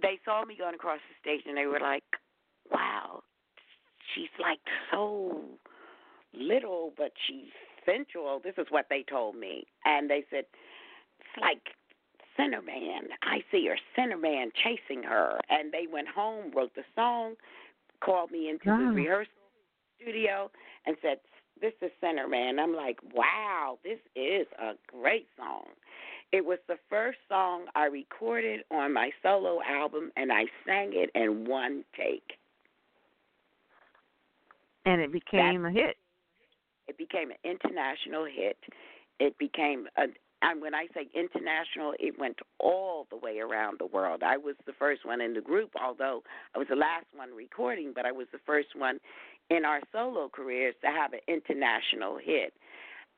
[0.00, 2.04] they saw me going across the stage, and they were like,
[2.70, 3.22] "Wow,
[4.14, 5.58] she's like so
[6.32, 7.52] little, but she's
[7.84, 10.46] sensual." This is what they told me, and they said
[11.20, 11.76] it's like
[12.36, 13.08] Sinner Man.
[13.22, 17.36] I see her Sinner Man chasing her, and they went home, wrote the song,
[18.00, 18.78] called me into Wow.
[18.78, 19.32] the rehearsal
[19.96, 20.50] studio,
[20.86, 21.20] and said,
[21.60, 25.68] "This is Sinner Man." I'm like, "Wow, this is a great song."
[26.32, 31.10] It was the first song I recorded on my solo album, and I sang it
[31.14, 32.38] in one take.
[34.84, 35.96] And it became a hit.
[36.88, 38.58] It became an international hit.
[39.20, 40.06] It became a
[40.44, 44.22] and when I say international, it went all the way around the world.
[44.22, 46.22] I was the first one in the group, although
[46.54, 48.98] I was the last one recording, but I was the first one
[49.48, 52.52] in our solo careers to have an international hit.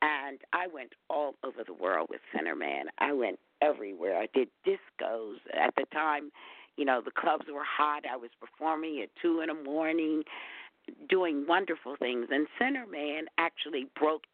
[0.02, 2.86] And I went all over the world with Sinner Man.
[2.98, 4.18] I went everywhere.
[4.18, 5.36] I did discos.
[5.54, 6.30] At the time,
[6.76, 8.04] you know, the clubs were hot.
[8.10, 10.22] I was performing at two in the morning,
[11.08, 12.26] doing wonderful things.
[12.30, 14.24] And Sinner Man actually broke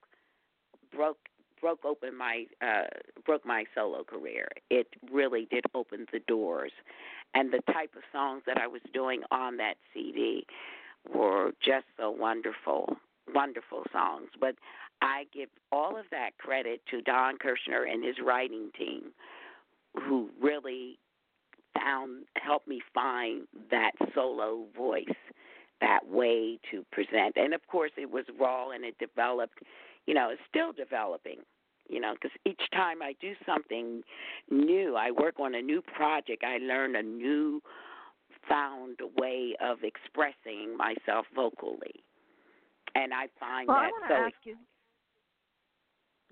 [0.95, 1.19] broke
[1.61, 2.89] broke open my uh
[3.25, 4.49] broke my solo career.
[4.71, 6.73] It really did open the doors.
[7.35, 10.45] And the type of songs that I was doing on that CD
[11.15, 12.97] were just so wonderful,
[13.35, 14.29] wonderful songs.
[14.39, 14.57] But
[15.03, 19.13] I give all of that credit to Don Kirshner and his writing team
[19.95, 20.99] who really
[21.75, 25.05] found helped me find that solo voice,
[25.81, 27.37] that way to present.
[27.37, 29.59] And of course it was raw and it developed
[30.07, 31.39] you know, it's still developing.
[31.89, 34.03] You know, because each time I do something
[34.51, 37.61] new, I work on a new project, I learn a new
[38.49, 42.03] found way of expressing myself vocally.
[42.95, 44.57] And I find Well, I that want so ask you.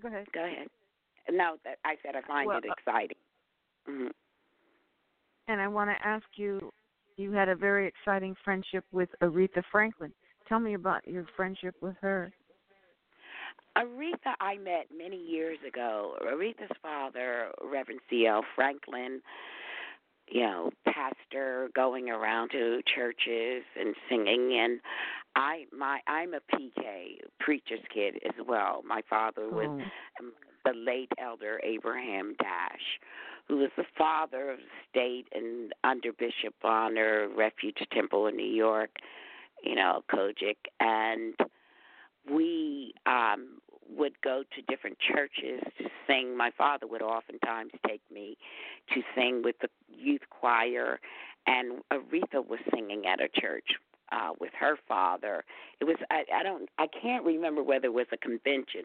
[0.01, 0.27] Go ahead.
[0.33, 0.69] go ahead.
[1.31, 3.17] No, that I said I find Well, it uh, exciting.
[3.87, 4.09] hmm
[5.49, 6.73] And I want to ask you.
[7.17, 10.11] You had a very exciting friendship with Aretha Franklin.
[10.49, 12.33] Tell me about your friendship with her.
[13.77, 16.17] Aretha, I met many years ago.
[16.27, 18.43] Aretha's father, Reverend C.L.
[18.55, 19.21] Franklin,
[20.29, 24.81] you know, pastor going around to churches and singing and
[25.37, 28.83] I my I'm a PK, preacher's kid as well.
[28.87, 29.81] My father was Oh.
[30.21, 30.33] um,
[30.65, 33.01] the late elder Abraham Dash,
[33.49, 38.45] who was the father of the state and under Bishop Bonner Refuge Temple in New
[38.45, 38.91] York,
[39.63, 41.35] you know, COGIC and
[42.31, 43.61] we um
[43.97, 46.37] would go to different churches to sing.
[46.37, 48.37] My father would oftentimes take me
[48.95, 51.01] to sing with the youth choir,
[51.47, 53.65] and Aretha was singing at a church
[54.13, 55.45] uh, with her father.
[55.81, 58.83] It was I, I don't I can't remember whether it was a convention,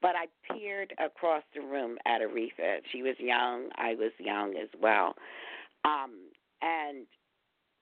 [0.00, 2.78] but I peered across the room at Aretha.
[2.90, 3.68] She was young.
[3.76, 5.14] I was young as well,
[5.84, 6.12] um,
[6.60, 7.06] and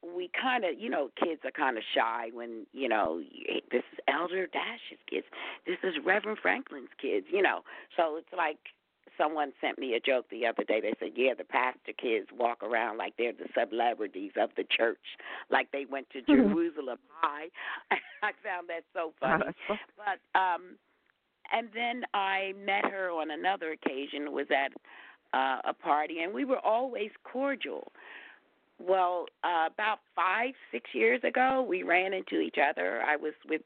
[0.03, 3.21] we kind of, you know, kids are kind of shy when, you know,
[3.71, 5.27] this is Elder Dash's kids,
[5.67, 7.61] this is Reverend Franklin's kids, you know.
[7.97, 8.59] So it's like
[9.19, 10.81] someone sent me a joke the other day.
[10.81, 14.99] They said, "Yeah, the pastor kids walk around like they're the celebrities of the church,
[15.51, 17.49] like they went to Jerusalem High."
[18.23, 19.53] I found that so funny.
[19.97, 20.77] But um
[21.53, 24.73] and then I met her on another occasion was at
[25.33, 27.93] uh, a party and we were always cordial.
[28.79, 33.03] Well, uh, about five, six years ago, we ran into each other.
[33.03, 33.63] I was with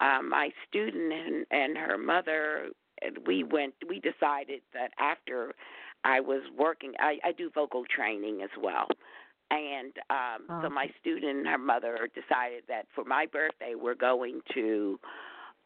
[0.00, 2.68] uh, my student and, and her mother.
[3.02, 3.74] And we went.
[3.88, 5.52] We decided that after
[6.04, 6.92] I was working.
[6.98, 8.86] I, I do vocal training as well,
[9.50, 10.62] and um, Oh.
[10.62, 14.98] so my student and her mother decided that for my birthday we're going to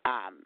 [0.05, 0.43] um,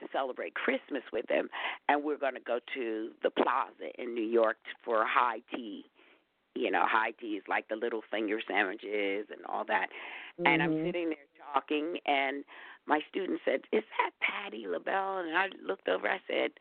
[0.00, 1.48] to celebrate Christmas with them,
[1.88, 5.84] and we're going to go to the Plaza in New York for high tea.
[6.54, 9.86] You know, high tea is like the little finger sandwiches and all that.
[10.44, 10.86] And I'm Mhm.
[10.86, 12.44] sitting there talking, and
[12.86, 16.08] my student said, "Is that Patti LaBelle?" And I looked over.
[16.08, 16.52] I said,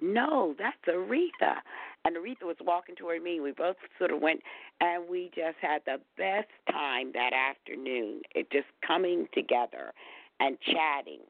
[0.00, 1.62] "No, that's Aretha."
[2.04, 3.40] And Aretha was walking toward me.
[3.40, 4.42] We both sort of went,
[4.80, 8.22] and we just had the best time that afternoon.
[8.34, 9.92] It just coming together
[10.40, 11.20] and chatting.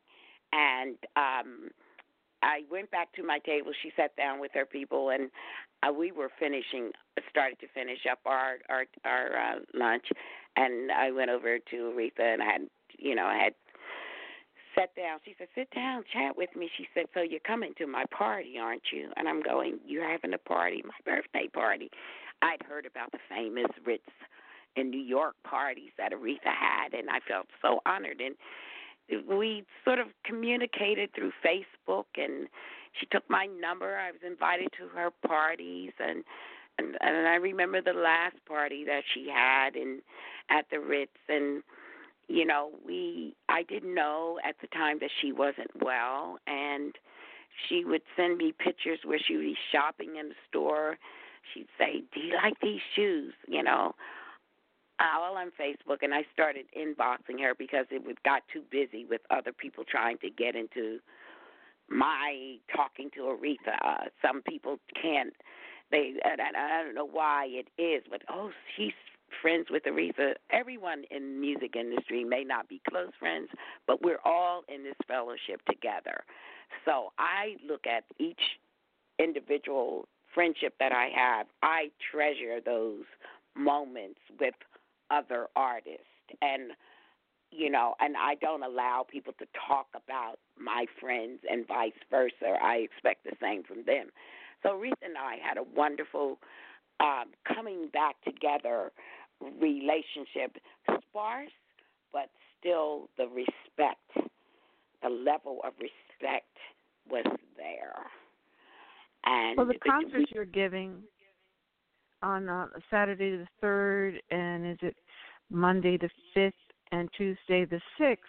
[0.53, 1.70] And um
[2.45, 3.72] I went back to my table.
[3.82, 5.30] She sat down with her people, and
[5.82, 6.92] uh, we were finishing,
[7.30, 10.05] started to finish up our our our uh, lunch.
[10.57, 12.61] And I went over to Aretha, and I had,
[12.99, 13.55] you know, I had
[14.75, 15.20] sat down.
[15.25, 18.59] She said, "Sit down, chat with me." She said, "So you're coming to my party,
[18.59, 21.91] aren't you?" And I'm going, "You're having a party, my birthday party."
[22.43, 24.11] I'd heard about the famous Ritz
[24.77, 28.20] in New York parties that Aretha had, and I felt so honored.
[28.20, 28.37] And
[29.29, 32.49] we sort of communicated through Facebook, and
[32.93, 33.97] she took my number.
[33.97, 36.25] I was invited to her parties, and
[36.77, 40.01] and, and I remember the last party that she had in
[40.51, 41.62] at the Ritz, and
[42.29, 46.95] you know we I didn't know at the time that she wasn't well, and
[47.68, 50.99] she would send me pictures where she would be shopping in the store.
[51.53, 53.95] She'd say, "Do you like these shoes?" You know,
[55.01, 59.53] all on Facebook, and I started inboxing her because it got too busy with other
[59.53, 61.01] people trying to get into
[61.89, 63.77] my talking to Aretha.
[63.85, 65.35] Uh, some people can't.
[65.91, 68.93] They and I don't know why it is, but oh, she's
[69.43, 70.35] friends with Aretha.
[70.51, 73.49] Everyone in the music industry may not be close friends,
[73.87, 76.24] but we're all in this fellowship together.
[76.85, 78.41] So I look at each
[79.18, 81.47] individual friendship that I have.
[81.62, 83.05] I treasure those
[83.57, 84.55] moments with
[85.11, 86.07] other artists
[86.43, 86.72] and
[87.51, 92.57] you know and i don't allow people to talk about my friends and vice versa
[92.62, 94.07] i expect the same from them
[94.62, 96.39] so Aretha and i had a wonderful
[97.01, 98.91] um coming back together
[99.41, 100.57] relationship
[101.09, 101.51] sparse
[102.12, 104.30] but still the respect
[105.03, 106.57] the level of respect
[107.09, 107.24] was
[107.57, 107.95] there
[109.26, 111.03] and Well, the concerts you're giving
[112.22, 114.97] on uh, Saturday the third, and is it
[115.51, 116.55] Monday the fifth
[116.93, 118.24] and Tuesday the sixth,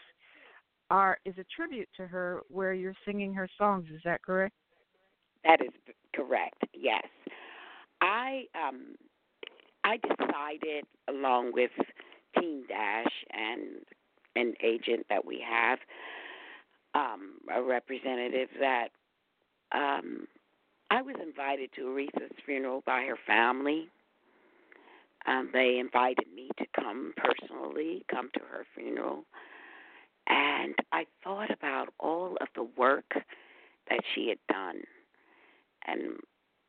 [0.89, 3.87] are is a tribute to her, where you're singing her songs.
[3.93, 4.53] Is that correct?
[5.43, 5.71] That is
[6.13, 6.61] correct.
[6.73, 7.03] Yes,
[8.01, 8.95] I um
[9.85, 11.71] I decided along with
[12.39, 13.85] Team Dash and
[14.35, 15.79] an agent that we have,
[16.95, 18.89] um, a representative that
[19.71, 20.27] um
[20.91, 23.89] I was invited to Aretha's funeral by her family.
[25.27, 29.25] Um, they invited me to come personally, come to her funeral.
[30.27, 33.11] And I thought about all of the work
[33.89, 34.81] that she had done.
[35.87, 36.19] And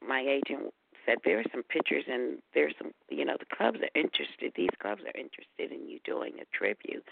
[0.06, 0.72] my agent
[1.06, 4.74] said, There are some pictures, and there's some, you know, the clubs are interested, these
[4.80, 7.04] clubs are interested in you doing a tribute.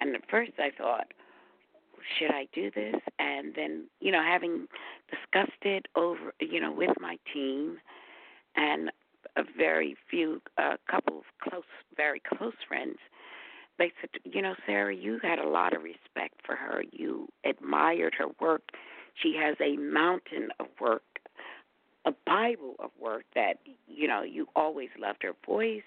[0.00, 1.06] And at first I thought,
[2.18, 2.96] should I do this?
[3.18, 4.66] And then, you know, having
[5.10, 7.78] discussed it over, you know, with my team
[8.54, 8.90] and
[9.36, 11.64] a very few, a couple of close,
[11.96, 12.98] very close friends,
[13.78, 16.82] they said, you know, Sarah, you had a lot of respect for her.
[16.92, 18.70] You admired her work.
[19.14, 21.15] She has a mountain of work,
[22.06, 25.82] a Bible of work that, you know, you always loved her voice.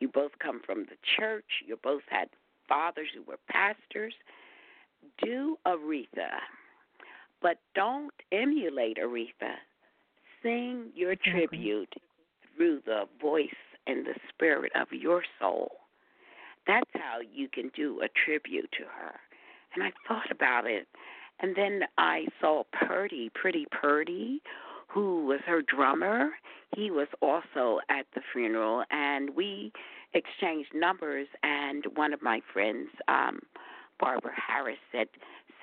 [0.00, 1.44] You both come from the church.
[1.66, 2.28] You both had
[2.68, 4.14] fathers who were pastors
[5.22, 6.40] do Aretha,
[7.40, 9.54] but don't emulate Aretha.
[10.42, 11.92] Sing your tribute
[12.56, 13.48] through the voice
[13.86, 15.72] and the spirit of your soul.
[16.66, 19.14] That's how you can do a tribute to her.
[19.74, 20.86] And I thought about it.
[21.40, 24.42] And then I saw Purdie, Pretty Purdie,
[24.92, 26.30] who was her drummer.
[26.76, 29.72] He was also at the funeral, and we
[30.14, 31.28] exchanged numbers.
[31.42, 33.40] And one of my friends, um,
[33.98, 35.06] Barbara Harris said,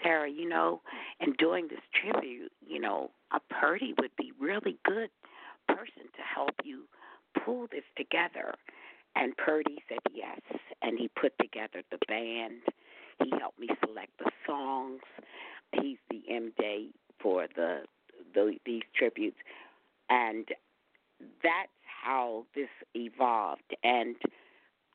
[0.04, 0.82] Sarah, you know,
[1.20, 5.10] in doing this tribute, you know, a Purdie would be really good
[5.68, 6.84] person to help you
[7.44, 8.54] pull this together.
[9.16, 10.40] And Purdie said yes,
[10.82, 12.62] and he put together the band.
[13.24, 15.02] He helped me select the songs.
[15.74, 17.82] He's the MJ for the,
[18.38, 19.38] the these tributes,
[20.10, 20.48] and
[21.44, 21.70] that's
[22.04, 23.76] how this evolved.
[23.84, 24.16] And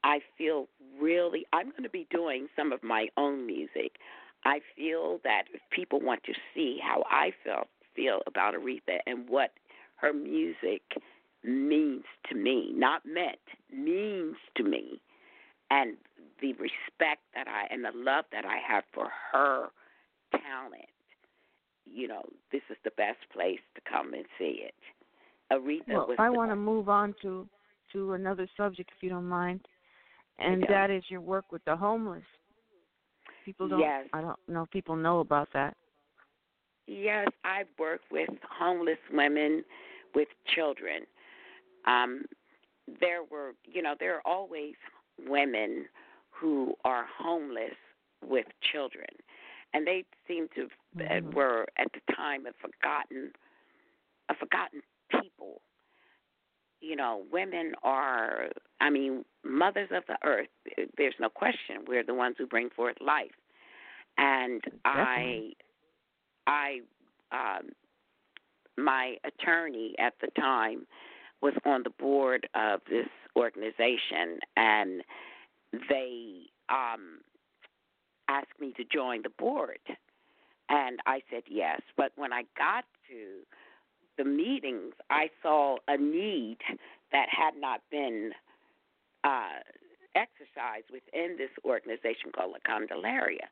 [0.04, 0.68] I feel
[1.00, 3.96] really, I'm going to be doing some of my own music.
[4.44, 9.28] I feel that if people want to see how I felt feel about Aretha and
[9.28, 9.50] what
[9.96, 10.82] her music
[11.44, 13.38] means to me, not meant,
[13.72, 15.00] means to me,
[15.70, 15.96] and
[16.40, 19.68] the respect that I and the love that I have for her
[20.32, 20.88] talent.
[21.92, 24.74] You know, this is the best place to come and see it.
[25.52, 27.46] Aretha Well, was I want to move on to
[27.92, 29.60] to another subject, if you don't mind,
[30.38, 32.22] and that is your work with the homeless.
[33.44, 33.80] People don't.
[33.80, 34.06] Yes.
[34.12, 34.62] I don't know.
[34.62, 35.76] if People know about that.
[36.86, 39.64] Yes, I've worked with homeless women
[40.14, 41.02] with children.
[41.86, 42.24] Um,
[43.00, 44.74] there were, you know, there are always
[45.28, 45.86] women
[46.30, 47.74] who are homeless
[48.26, 49.06] with children,
[49.74, 51.32] and they seem to Mhm.
[51.32, 53.34] were at the time a forgotten,
[54.28, 55.62] a forgotten people.
[56.80, 58.50] You know, women are,
[58.80, 60.50] I mean, mothers of the earth.
[60.96, 61.84] There's no question.
[61.86, 63.34] We're the ones who bring forth life,
[64.18, 65.54] and I
[66.46, 66.82] I
[67.30, 67.70] um,
[68.76, 70.86] my attorney at the time
[71.40, 75.04] was on the board of this organization, and
[75.88, 77.20] they um,
[78.36, 79.78] asked me to join the board,
[80.68, 81.80] and I said yes.
[81.96, 83.20] But when I got to
[84.18, 86.58] the meetings, I saw a need
[87.12, 88.30] that had not been
[89.24, 89.60] uh,
[90.14, 93.48] exercised within this organization called La Candelaria.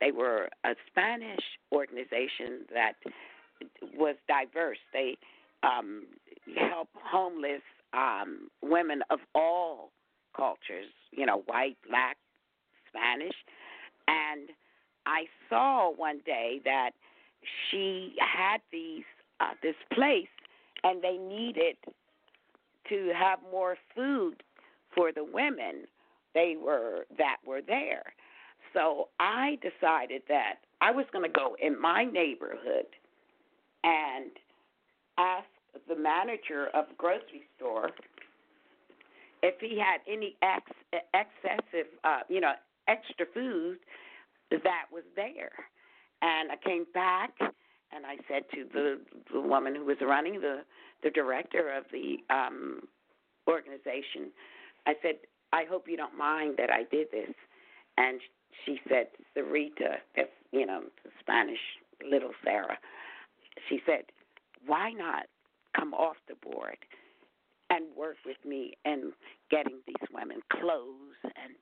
[0.00, 2.94] They were a Spanish organization that
[3.94, 4.82] was diverse.
[4.92, 5.16] They
[5.62, 6.06] um,
[6.56, 7.62] help homeless
[7.92, 9.92] um, women of all
[10.36, 12.16] cultures, you know, white, black,
[12.88, 13.34] Spanish.
[14.08, 14.50] And
[15.06, 16.90] I saw one day that
[17.70, 19.04] she had these
[19.40, 20.28] uh, this place,
[20.84, 21.76] and they needed
[22.88, 24.42] to have more food
[24.94, 25.86] for the women
[26.34, 28.12] they were that were there.
[28.72, 32.86] So I decided that I was going to go in my neighborhood
[33.84, 34.30] and
[35.18, 35.46] ask
[35.88, 37.90] the manager of a grocery store
[39.42, 42.52] if he had any ex- excessive, uh, you know,
[42.88, 43.78] extra food
[44.50, 45.52] that was there.
[46.20, 49.00] And I came back and I said to the
[49.32, 50.60] the woman who was running the
[51.02, 52.82] the director of the um
[53.48, 54.30] organization,
[54.86, 55.16] I said,
[55.52, 57.34] I hope you don't mind that I did this.
[57.98, 58.20] And
[58.64, 60.82] she said, Sarita, that's you know,
[61.20, 61.58] Spanish
[62.08, 62.78] little Sarah.
[63.68, 64.04] She said,
[64.66, 65.24] Why not
[65.76, 66.76] come off the board
[67.70, 69.12] and work with me in
[69.50, 71.54] getting these women clothes and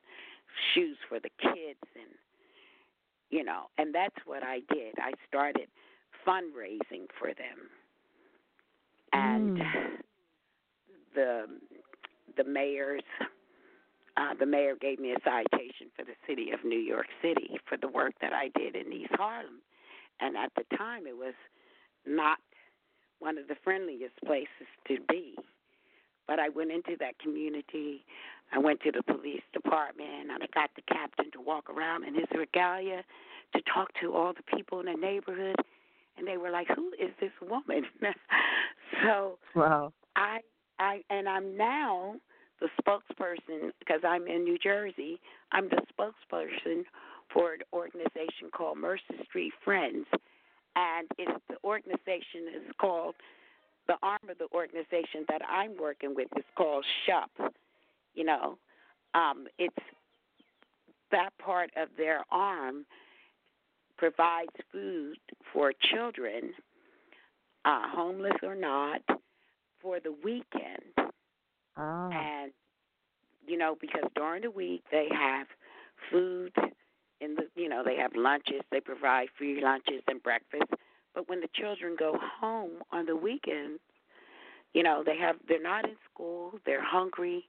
[0.73, 2.09] shoes for the kids and
[3.29, 4.95] you know, and that's what I did.
[4.99, 5.67] I started
[6.27, 7.69] fundraising for them.
[9.13, 10.01] And Mm.
[11.15, 11.45] the
[12.37, 13.03] the mayor's
[14.17, 17.77] uh, the mayor gave me a citation for the city of New York City for
[17.77, 19.61] the work that I did in East Harlem.
[20.19, 21.33] And at the time, it was
[22.05, 22.37] not
[23.19, 25.35] one of the friendliest places to be.
[26.27, 28.05] But I went into that community.
[28.53, 32.15] I went to the police department, and I got the captain to walk around in
[32.15, 33.03] his regalia
[33.55, 35.55] to talk to all the people in the neighborhood.
[36.17, 37.85] And they were like, "Who is this woman?"
[39.03, 39.93] so Wow.
[40.15, 40.39] I
[40.79, 42.15] I and I'm now
[42.59, 45.19] the spokesperson because I'm in New Jersey.
[45.51, 46.83] I'm the spokesperson
[47.33, 50.05] for an organization called Mercer Street Friends,
[50.75, 53.15] and it's the organization is called
[53.87, 57.53] the arm of the organization that I'm working with is called SHUP.
[58.13, 58.57] You know,
[59.13, 59.75] um, it's
[61.11, 62.85] that part of their arm
[63.97, 65.17] provides food
[65.53, 66.53] for children,
[67.65, 69.01] uh, homeless or not,
[69.81, 71.11] for the weekend.
[71.77, 72.09] Ah.
[72.09, 72.51] And
[73.45, 75.47] you know, because during the week they have
[76.11, 76.53] food
[77.19, 80.71] in the you know, they have lunches, they provide free lunches and breakfast.
[81.13, 83.79] But when the children go home on the weekend,
[84.73, 87.45] you know, they have they're not in school, they're hungry.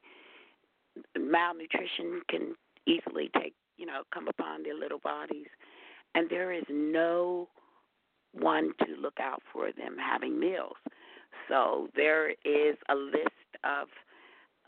[1.33, 2.55] Malnutrition can
[2.87, 5.49] easily take, you know, come upon their little bodies.
[6.15, 7.49] And there is no
[8.33, 10.77] one to look out for them having meals.
[11.49, 13.29] So there is a list
[13.65, 13.89] of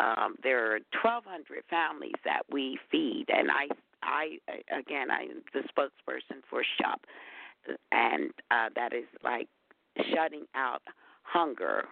[0.00, 3.68] um, there are 1,200 families that we feed, and I,
[4.02, 4.38] I
[4.76, 7.00] again, I'm the spokesperson for SHOP,
[7.92, 9.46] and uh, that is like
[10.12, 10.82] shutting out
[11.22, 11.84] hunger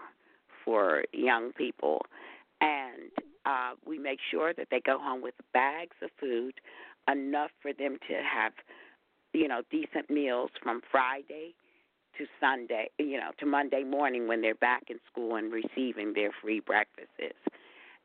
[0.65, 2.01] for young people,
[2.61, 3.11] and
[3.45, 6.55] uh, we make sure that they go home with bags of food,
[7.11, 8.53] enough for them to have,
[9.33, 11.55] you know, decent meals from Friday
[12.19, 16.31] to Sunday, you know, to Monday morning when they're back in school and receiving their
[16.43, 17.11] free breakfasts.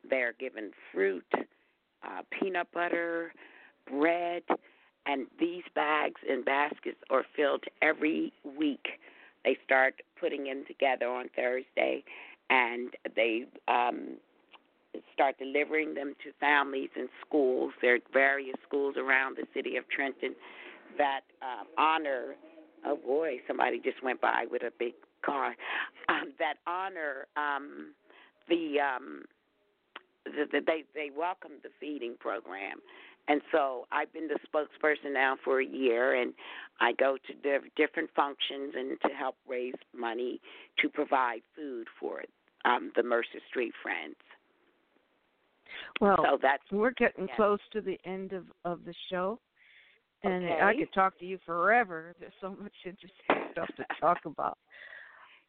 [0.10, 3.34] They're given fruit, uh, peanut butter,
[3.90, 4.44] bread,
[5.06, 8.88] and these bags and baskets are filled every week.
[9.44, 12.04] They start putting them together on Thursday,
[12.50, 14.18] and they um,
[15.14, 17.74] start delivering them to families and schools.
[17.82, 20.36] There are various schools around the city of Trenton
[20.98, 22.36] that uh, honor.
[22.86, 24.94] Oh boy, somebody just went by with a big
[25.26, 25.56] car.
[26.10, 27.94] Um, that honor um,
[28.48, 29.26] the, um,
[30.26, 32.80] the, the they they welcome the feeding program.
[33.28, 36.34] And so I've been the spokesperson now for a year, and
[36.80, 40.40] I go to diff- different functions and to help raise money
[40.80, 42.24] to provide food for
[42.64, 44.16] um, the Mercer Street Friends.
[46.02, 47.36] Well, so that's we're getting yeah.
[47.36, 49.40] close to the end of of the show,
[50.24, 50.60] and Okay.
[50.62, 52.16] I could talk to you forever.
[52.20, 54.58] There's so much interesting stuff to talk about,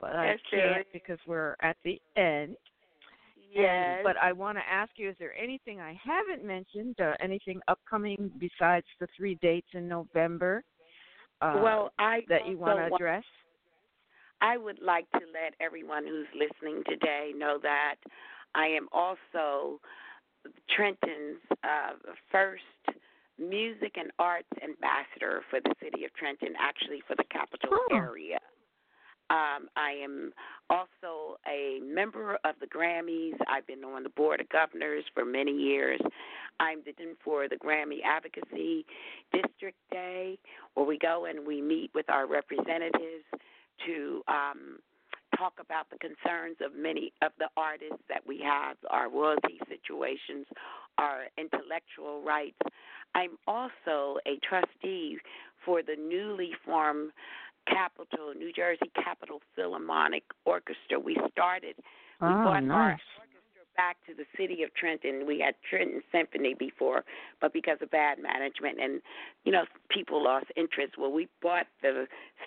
[0.00, 2.56] but I can't because we're at the end.
[3.50, 3.96] yes.
[3.96, 6.96] And, but I want to ask you: Is there anything I haven't mentioned?
[7.00, 10.64] Uh, anything upcoming besides the three dates in November?
[11.40, 13.24] Uh, well, I that you want to address?
[14.40, 17.96] I would like to let everyone who's listening today know that
[18.54, 19.80] I am also
[20.74, 21.92] Trenton's uh,
[22.30, 22.62] first
[23.38, 27.96] music and arts ambassador for the city of Trenton, actually for the capital Oh.
[27.96, 28.38] area.
[29.30, 30.32] Um, I am
[30.70, 33.36] also a member of the Grammys.
[33.46, 36.00] I've been on the board of governors for many years.
[36.60, 38.86] I'm the dean for the Grammy Advocacy
[39.32, 40.38] District Day,
[40.74, 43.24] where we go and we meet with our representatives
[43.86, 44.78] to um,
[45.38, 50.46] talk about the concerns of many of the artists that we have, our royalty situations,
[50.98, 52.58] our intellectual rights.
[53.14, 55.18] I'm also a trustee
[55.64, 57.12] for the newly formed
[57.66, 60.98] Capital, New Jersey Capital Philharmonic Orchestra.
[60.98, 62.98] We started, we ah, oh, brought our nice.
[62.98, 63.27] orchestra
[63.78, 65.24] back to the city of Trenton.
[65.24, 67.04] We had Trenton Symphony before,
[67.40, 69.00] but because of bad management and
[69.44, 72.06] you know people lost interest, well, we brought the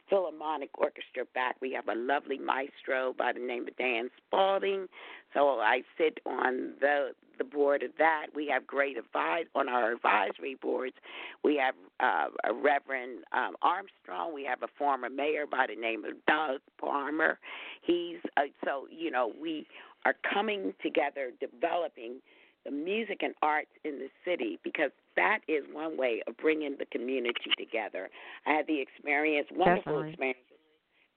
[0.09, 1.55] Philharmonic Orchestra back.
[1.61, 4.88] We have a lovely maestro by the name of Dan Spalding.
[5.34, 8.27] So I sit on the the board of that.
[8.36, 10.95] We have great advice on our advisory boards.
[11.43, 14.34] We have uh, a Reverend um, Armstrong.
[14.36, 17.39] We have a former mayor by the name of Doug Palmer.
[17.82, 19.65] He's uh, so you know we
[20.06, 22.22] are coming together, developing
[22.66, 26.86] the music and arts in the city because that is one way of bringing the
[26.86, 28.10] community together.
[28.45, 30.10] I had the experience, wonderful Definitely.
[30.10, 30.39] experience,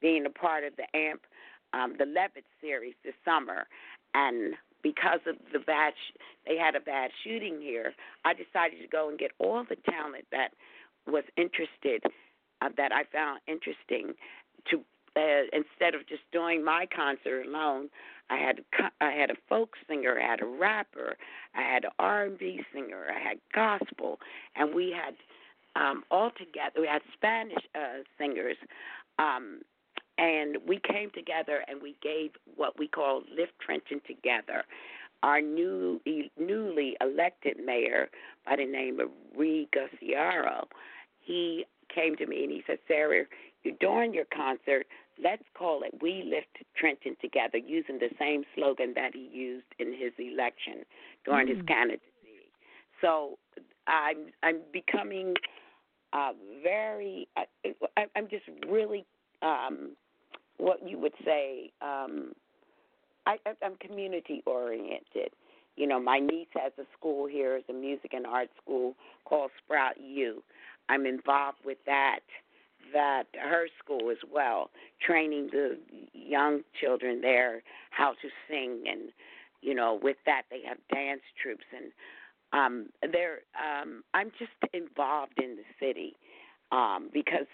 [0.00, 1.20] being a part of the AMP,
[1.72, 3.66] um, the Levitt series this summer,
[4.14, 7.94] and because of the bad, sh- they had a bad shooting here.
[8.24, 10.50] I decided to go and get all the talent that
[11.06, 12.02] was interested,
[12.60, 14.14] uh, that I found interesting,
[14.70, 14.82] to
[15.16, 17.88] uh, instead of just doing my concert alone.
[18.30, 21.16] I had a I had a folk singer, I had a rapper,
[21.54, 24.18] I had an R&B singer, I had gospel,
[24.56, 25.14] and we had
[25.76, 26.80] um, all together.
[26.80, 28.56] We had Spanish uh, singers,
[29.18, 29.60] um,
[30.16, 34.64] and we came together and we gave what we call Lift Trenton Together.
[35.22, 36.00] Our new
[36.38, 38.08] newly elected mayor
[38.46, 40.64] by the name of Reed Gusciora,
[41.20, 43.24] he came to me and he said, Sarah,
[43.62, 44.86] you're doing your concert.
[45.22, 49.92] Let's call it We Lift Trenton Together, using the same slogan that he used in
[49.92, 50.84] his election
[51.24, 51.66] during his Mm.
[51.66, 52.50] candidacy.
[53.00, 53.38] So
[53.86, 55.34] I'm I'm becoming
[56.12, 57.28] uh, very.
[57.36, 57.44] I,
[57.96, 59.04] I, I'm just really
[59.42, 59.96] um,
[60.58, 61.72] what you would say.
[61.82, 62.34] Um,
[63.26, 65.30] I, I'm community oriented.
[65.76, 68.94] You know, my niece has a school here, it's a music and art school
[69.24, 70.42] called Sprout U.
[70.88, 72.20] I'm involved with that
[72.92, 74.70] that her school as well,
[75.04, 75.78] training the
[76.12, 79.10] young children there how to sing and
[79.62, 81.90] you know, with that they have dance troops and
[82.52, 86.14] um they're um I'm just involved in the city
[86.72, 87.46] um because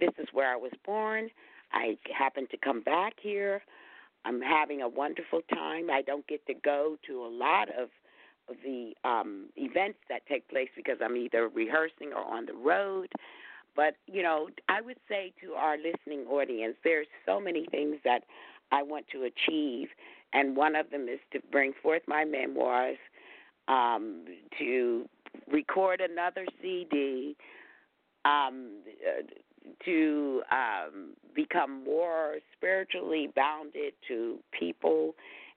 [0.00, 1.28] this is where I was born.
[1.72, 3.62] I happen to come back here.
[4.24, 5.90] I'm having a wonderful time.
[5.90, 7.88] I don't get to go to a lot of
[8.48, 13.08] of the um events that take place because I'm either rehearsing or on the road.
[13.78, 18.24] But, you know, I would say to our listening audience, there's so many things that
[18.72, 19.88] I want to achieve
[20.32, 22.98] and one of them is to bring forth my memoirs,
[23.66, 24.24] um,
[24.58, 25.08] to
[25.50, 27.36] record another CD,
[28.24, 28.80] um,
[29.84, 35.14] to um, become more spiritually bounded to people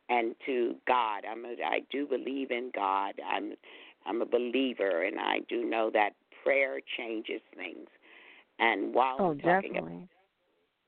[0.10, 1.24] and to God.
[1.30, 3.14] I'm a, I do believe in God.
[3.30, 3.54] I'm
[4.06, 6.12] I'm a believer, and I do know that
[6.44, 7.88] prayer changes things.
[8.62, 10.08] And while Oh, I'm talking definitely.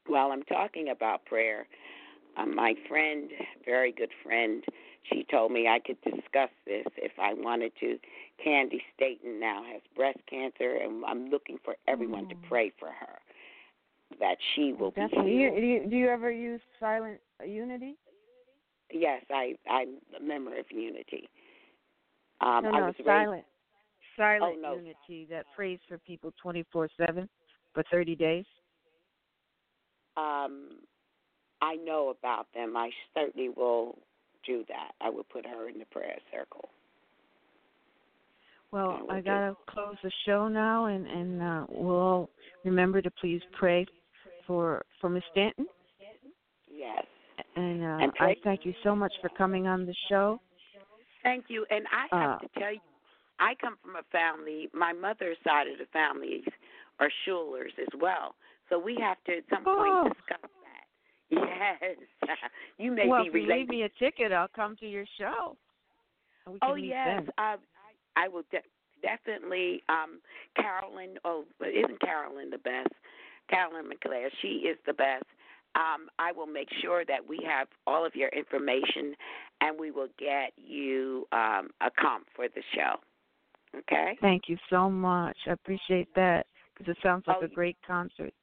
[0.08, 1.68] while I'm talking about prayer,
[2.38, 3.30] um, my friend,
[3.66, 4.64] very good friend,
[5.10, 7.98] she told me I could discuss this if I wanted to.
[8.46, 12.48] Candi Staton now has breast cancer, and I'm looking for everyone to Oh.
[12.50, 13.20] pray for her
[14.20, 15.32] that she will be Definitely.
[15.34, 15.56] You, healed.
[15.56, 17.96] do, you, do you ever use Silent Unity?
[18.92, 21.28] Yes, I I'm a member of Unity.
[22.42, 23.46] Um, no, I no, was raised- silent.
[24.18, 24.74] Silent Oh, no.
[24.76, 27.28] Unity that prays for people 24 7
[27.74, 28.46] for 30 days.
[30.18, 30.80] um,
[31.62, 32.76] I know about them.
[32.76, 33.98] I certainly will
[34.46, 34.92] do that.
[35.00, 36.68] I will put her in the prayer circle.
[38.72, 39.26] Well, I will I do.
[39.26, 42.30] gotta close the show now, and and uh, we'll all
[42.66, 43.86] remember to please pray
[44.46, 45.66] for for Miss Stanton.
[46.70, 47.06] Yes.
[47.56, 50.40] And, uh, And I thank you so much for coming on the show.
[51.24, 51.66] Thank you.
[51.70, 52.80] And I have Uh, to tell you,
[53.40, 54.70] I come from a family.
[54.74, 56.44] My mother's side of the family
[57.00, 58.36] are Shulers as well.
[58.70, 60.04] So we have to at some Oh.
[60.04, 60.50] point discuss that.
[61.30, 61.98] Yes.
[62.78, 65.58] you may well, be if you leave me a ticket, I'll come to your show.
[66.46, 67.58] And We can Oh yes, uh,
[68.16, 68.62] I will de-
[69.02, 69.82] definitely.
[69.90, 70.20] Um,
[70.56, 72.94] Carolyn, oh, isn't Carolyn the best?
[73.50, 75.26] Carolyn McClare, she is the best.
[75.76, 79.16] Um, I will make sure that we have all of your information,
[79.62, 82.96] and we will get you um, a comp for the show.
[83.80, 84.18] Okay.
[84.22, 85.36] Thank you so much.
[85.48, 86.46] I appreciate that
[86.88, 88.34] it sounds like Oh, a great concert.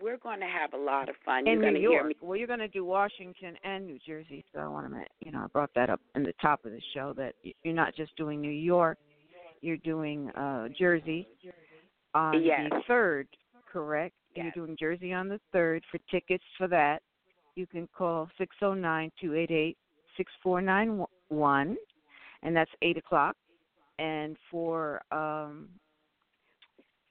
[0.00, 1.46] We're going to have a lot of fun.
[1.46, 2.06] in You're New York.
[2.08, 2.16] me.
[2.20, 5.38] Well, you're going to do Washington and New Jersey, so I want to, you know,
[5.44, 8.40] I brought that up in the top of the show that you're not just doing
[8.42, 8.98] New York,
[9.62, 11.26] you're doing uh Jersey
[12.14, 12.68] on Yes.
[12.70, 13.26] the third,
[13.72, 14.14] correct?
[14.34, 14.52] Yes.
[14.54, 15.82] You're doing Jersey on the third.
[15.90, 17.00] For tickets for that,
[17.54, 19.78] you can call six zero nine two eight eight
[20.18, 21.74] six four nine one,
[22.42, 23.34] and that's eight o'clock.
[23.98, 25.68] And for um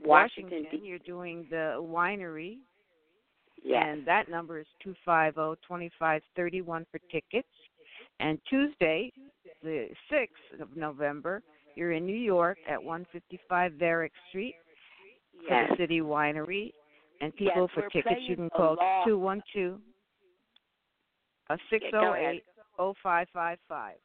[0.06, 2.58] Washington, Washington you're doing the winery.
[3.64, 3.84] Yes.
[3.88, 4.68] And that number is
[5.08, 5.58] 250-2531
[6.92, 7.48] for tickets.
[8.20, 9.12] And Tuesday,
[9.64, 11.42] the 6th of November,
[11.76, 14.56] you're in New York at 155 Varick Street
[15.50, 15.68] yes.
[15.68, 16.72] for the City Winery.
[17.22, 18.76] And people yes, for tickets, you can call
[19.06, 19.80] 212
[21.70, 22.44] 608
[22.78, 23.96] 0555.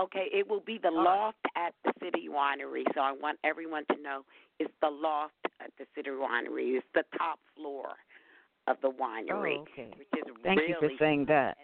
[0.00, 2.82] Okay, it will be the loft at the City Winery.
[2.94, 4.22] So I want everyone to know
[4.58, 6.76] it's the loft at the City Winery.
[6.76, 7.90] It's the top floor
[8.66, 9.90] of the winery, Oh, okay.
[9.96, 11.58] which is Thank really you for saying that.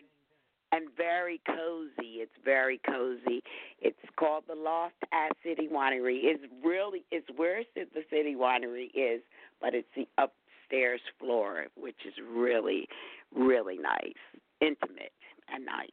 [0.72, 2.20] and very cozy.
[2.22, 3.42] It's very cozy.
[3.80, 6.20] It's called the Loft at City Winery.
[6.22, 9.22] It's really it's worse than the City Winery is,
[9.60, 12.86] but it's the upstairs floor, which is really,
[13.34, 14.22] really nice,
[14.60, 15.12] intimate
[15.52, 15.88] and nice.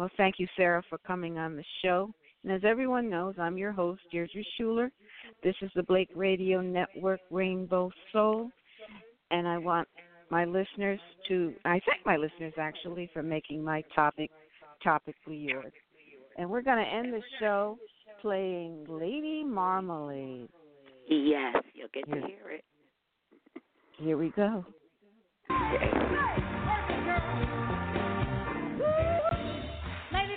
[0.00, 2.10] Well, thank you, Sarah, for coming on the show.
[2.42, 4.90] And as everyone knows, I'm your host, Deardra Shuler.
[5.44, 8.50] This is the Blake Radio Network Rainbow Soul.
[9.30, 9.86] And I want
[10.30, 14.30] my listeners to, I thank my listeners actually for making my topic
[14.82, 15.74] topically yours.
[16.38, 17.76] And we're going to end the show
[18.22, 20.48] playing Lady Marmalade.
[21.10, 22.64] Yes, you'll get to hear it.
[23.98, 24.64] Here we go.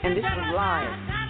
[0.04, 1.23] And this was live.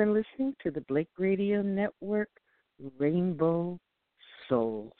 [0.00, 2.30] Been listening to the Blake Radio Network
[2.98, 3.78] Rainbow
[4.48, 4.88] Souls.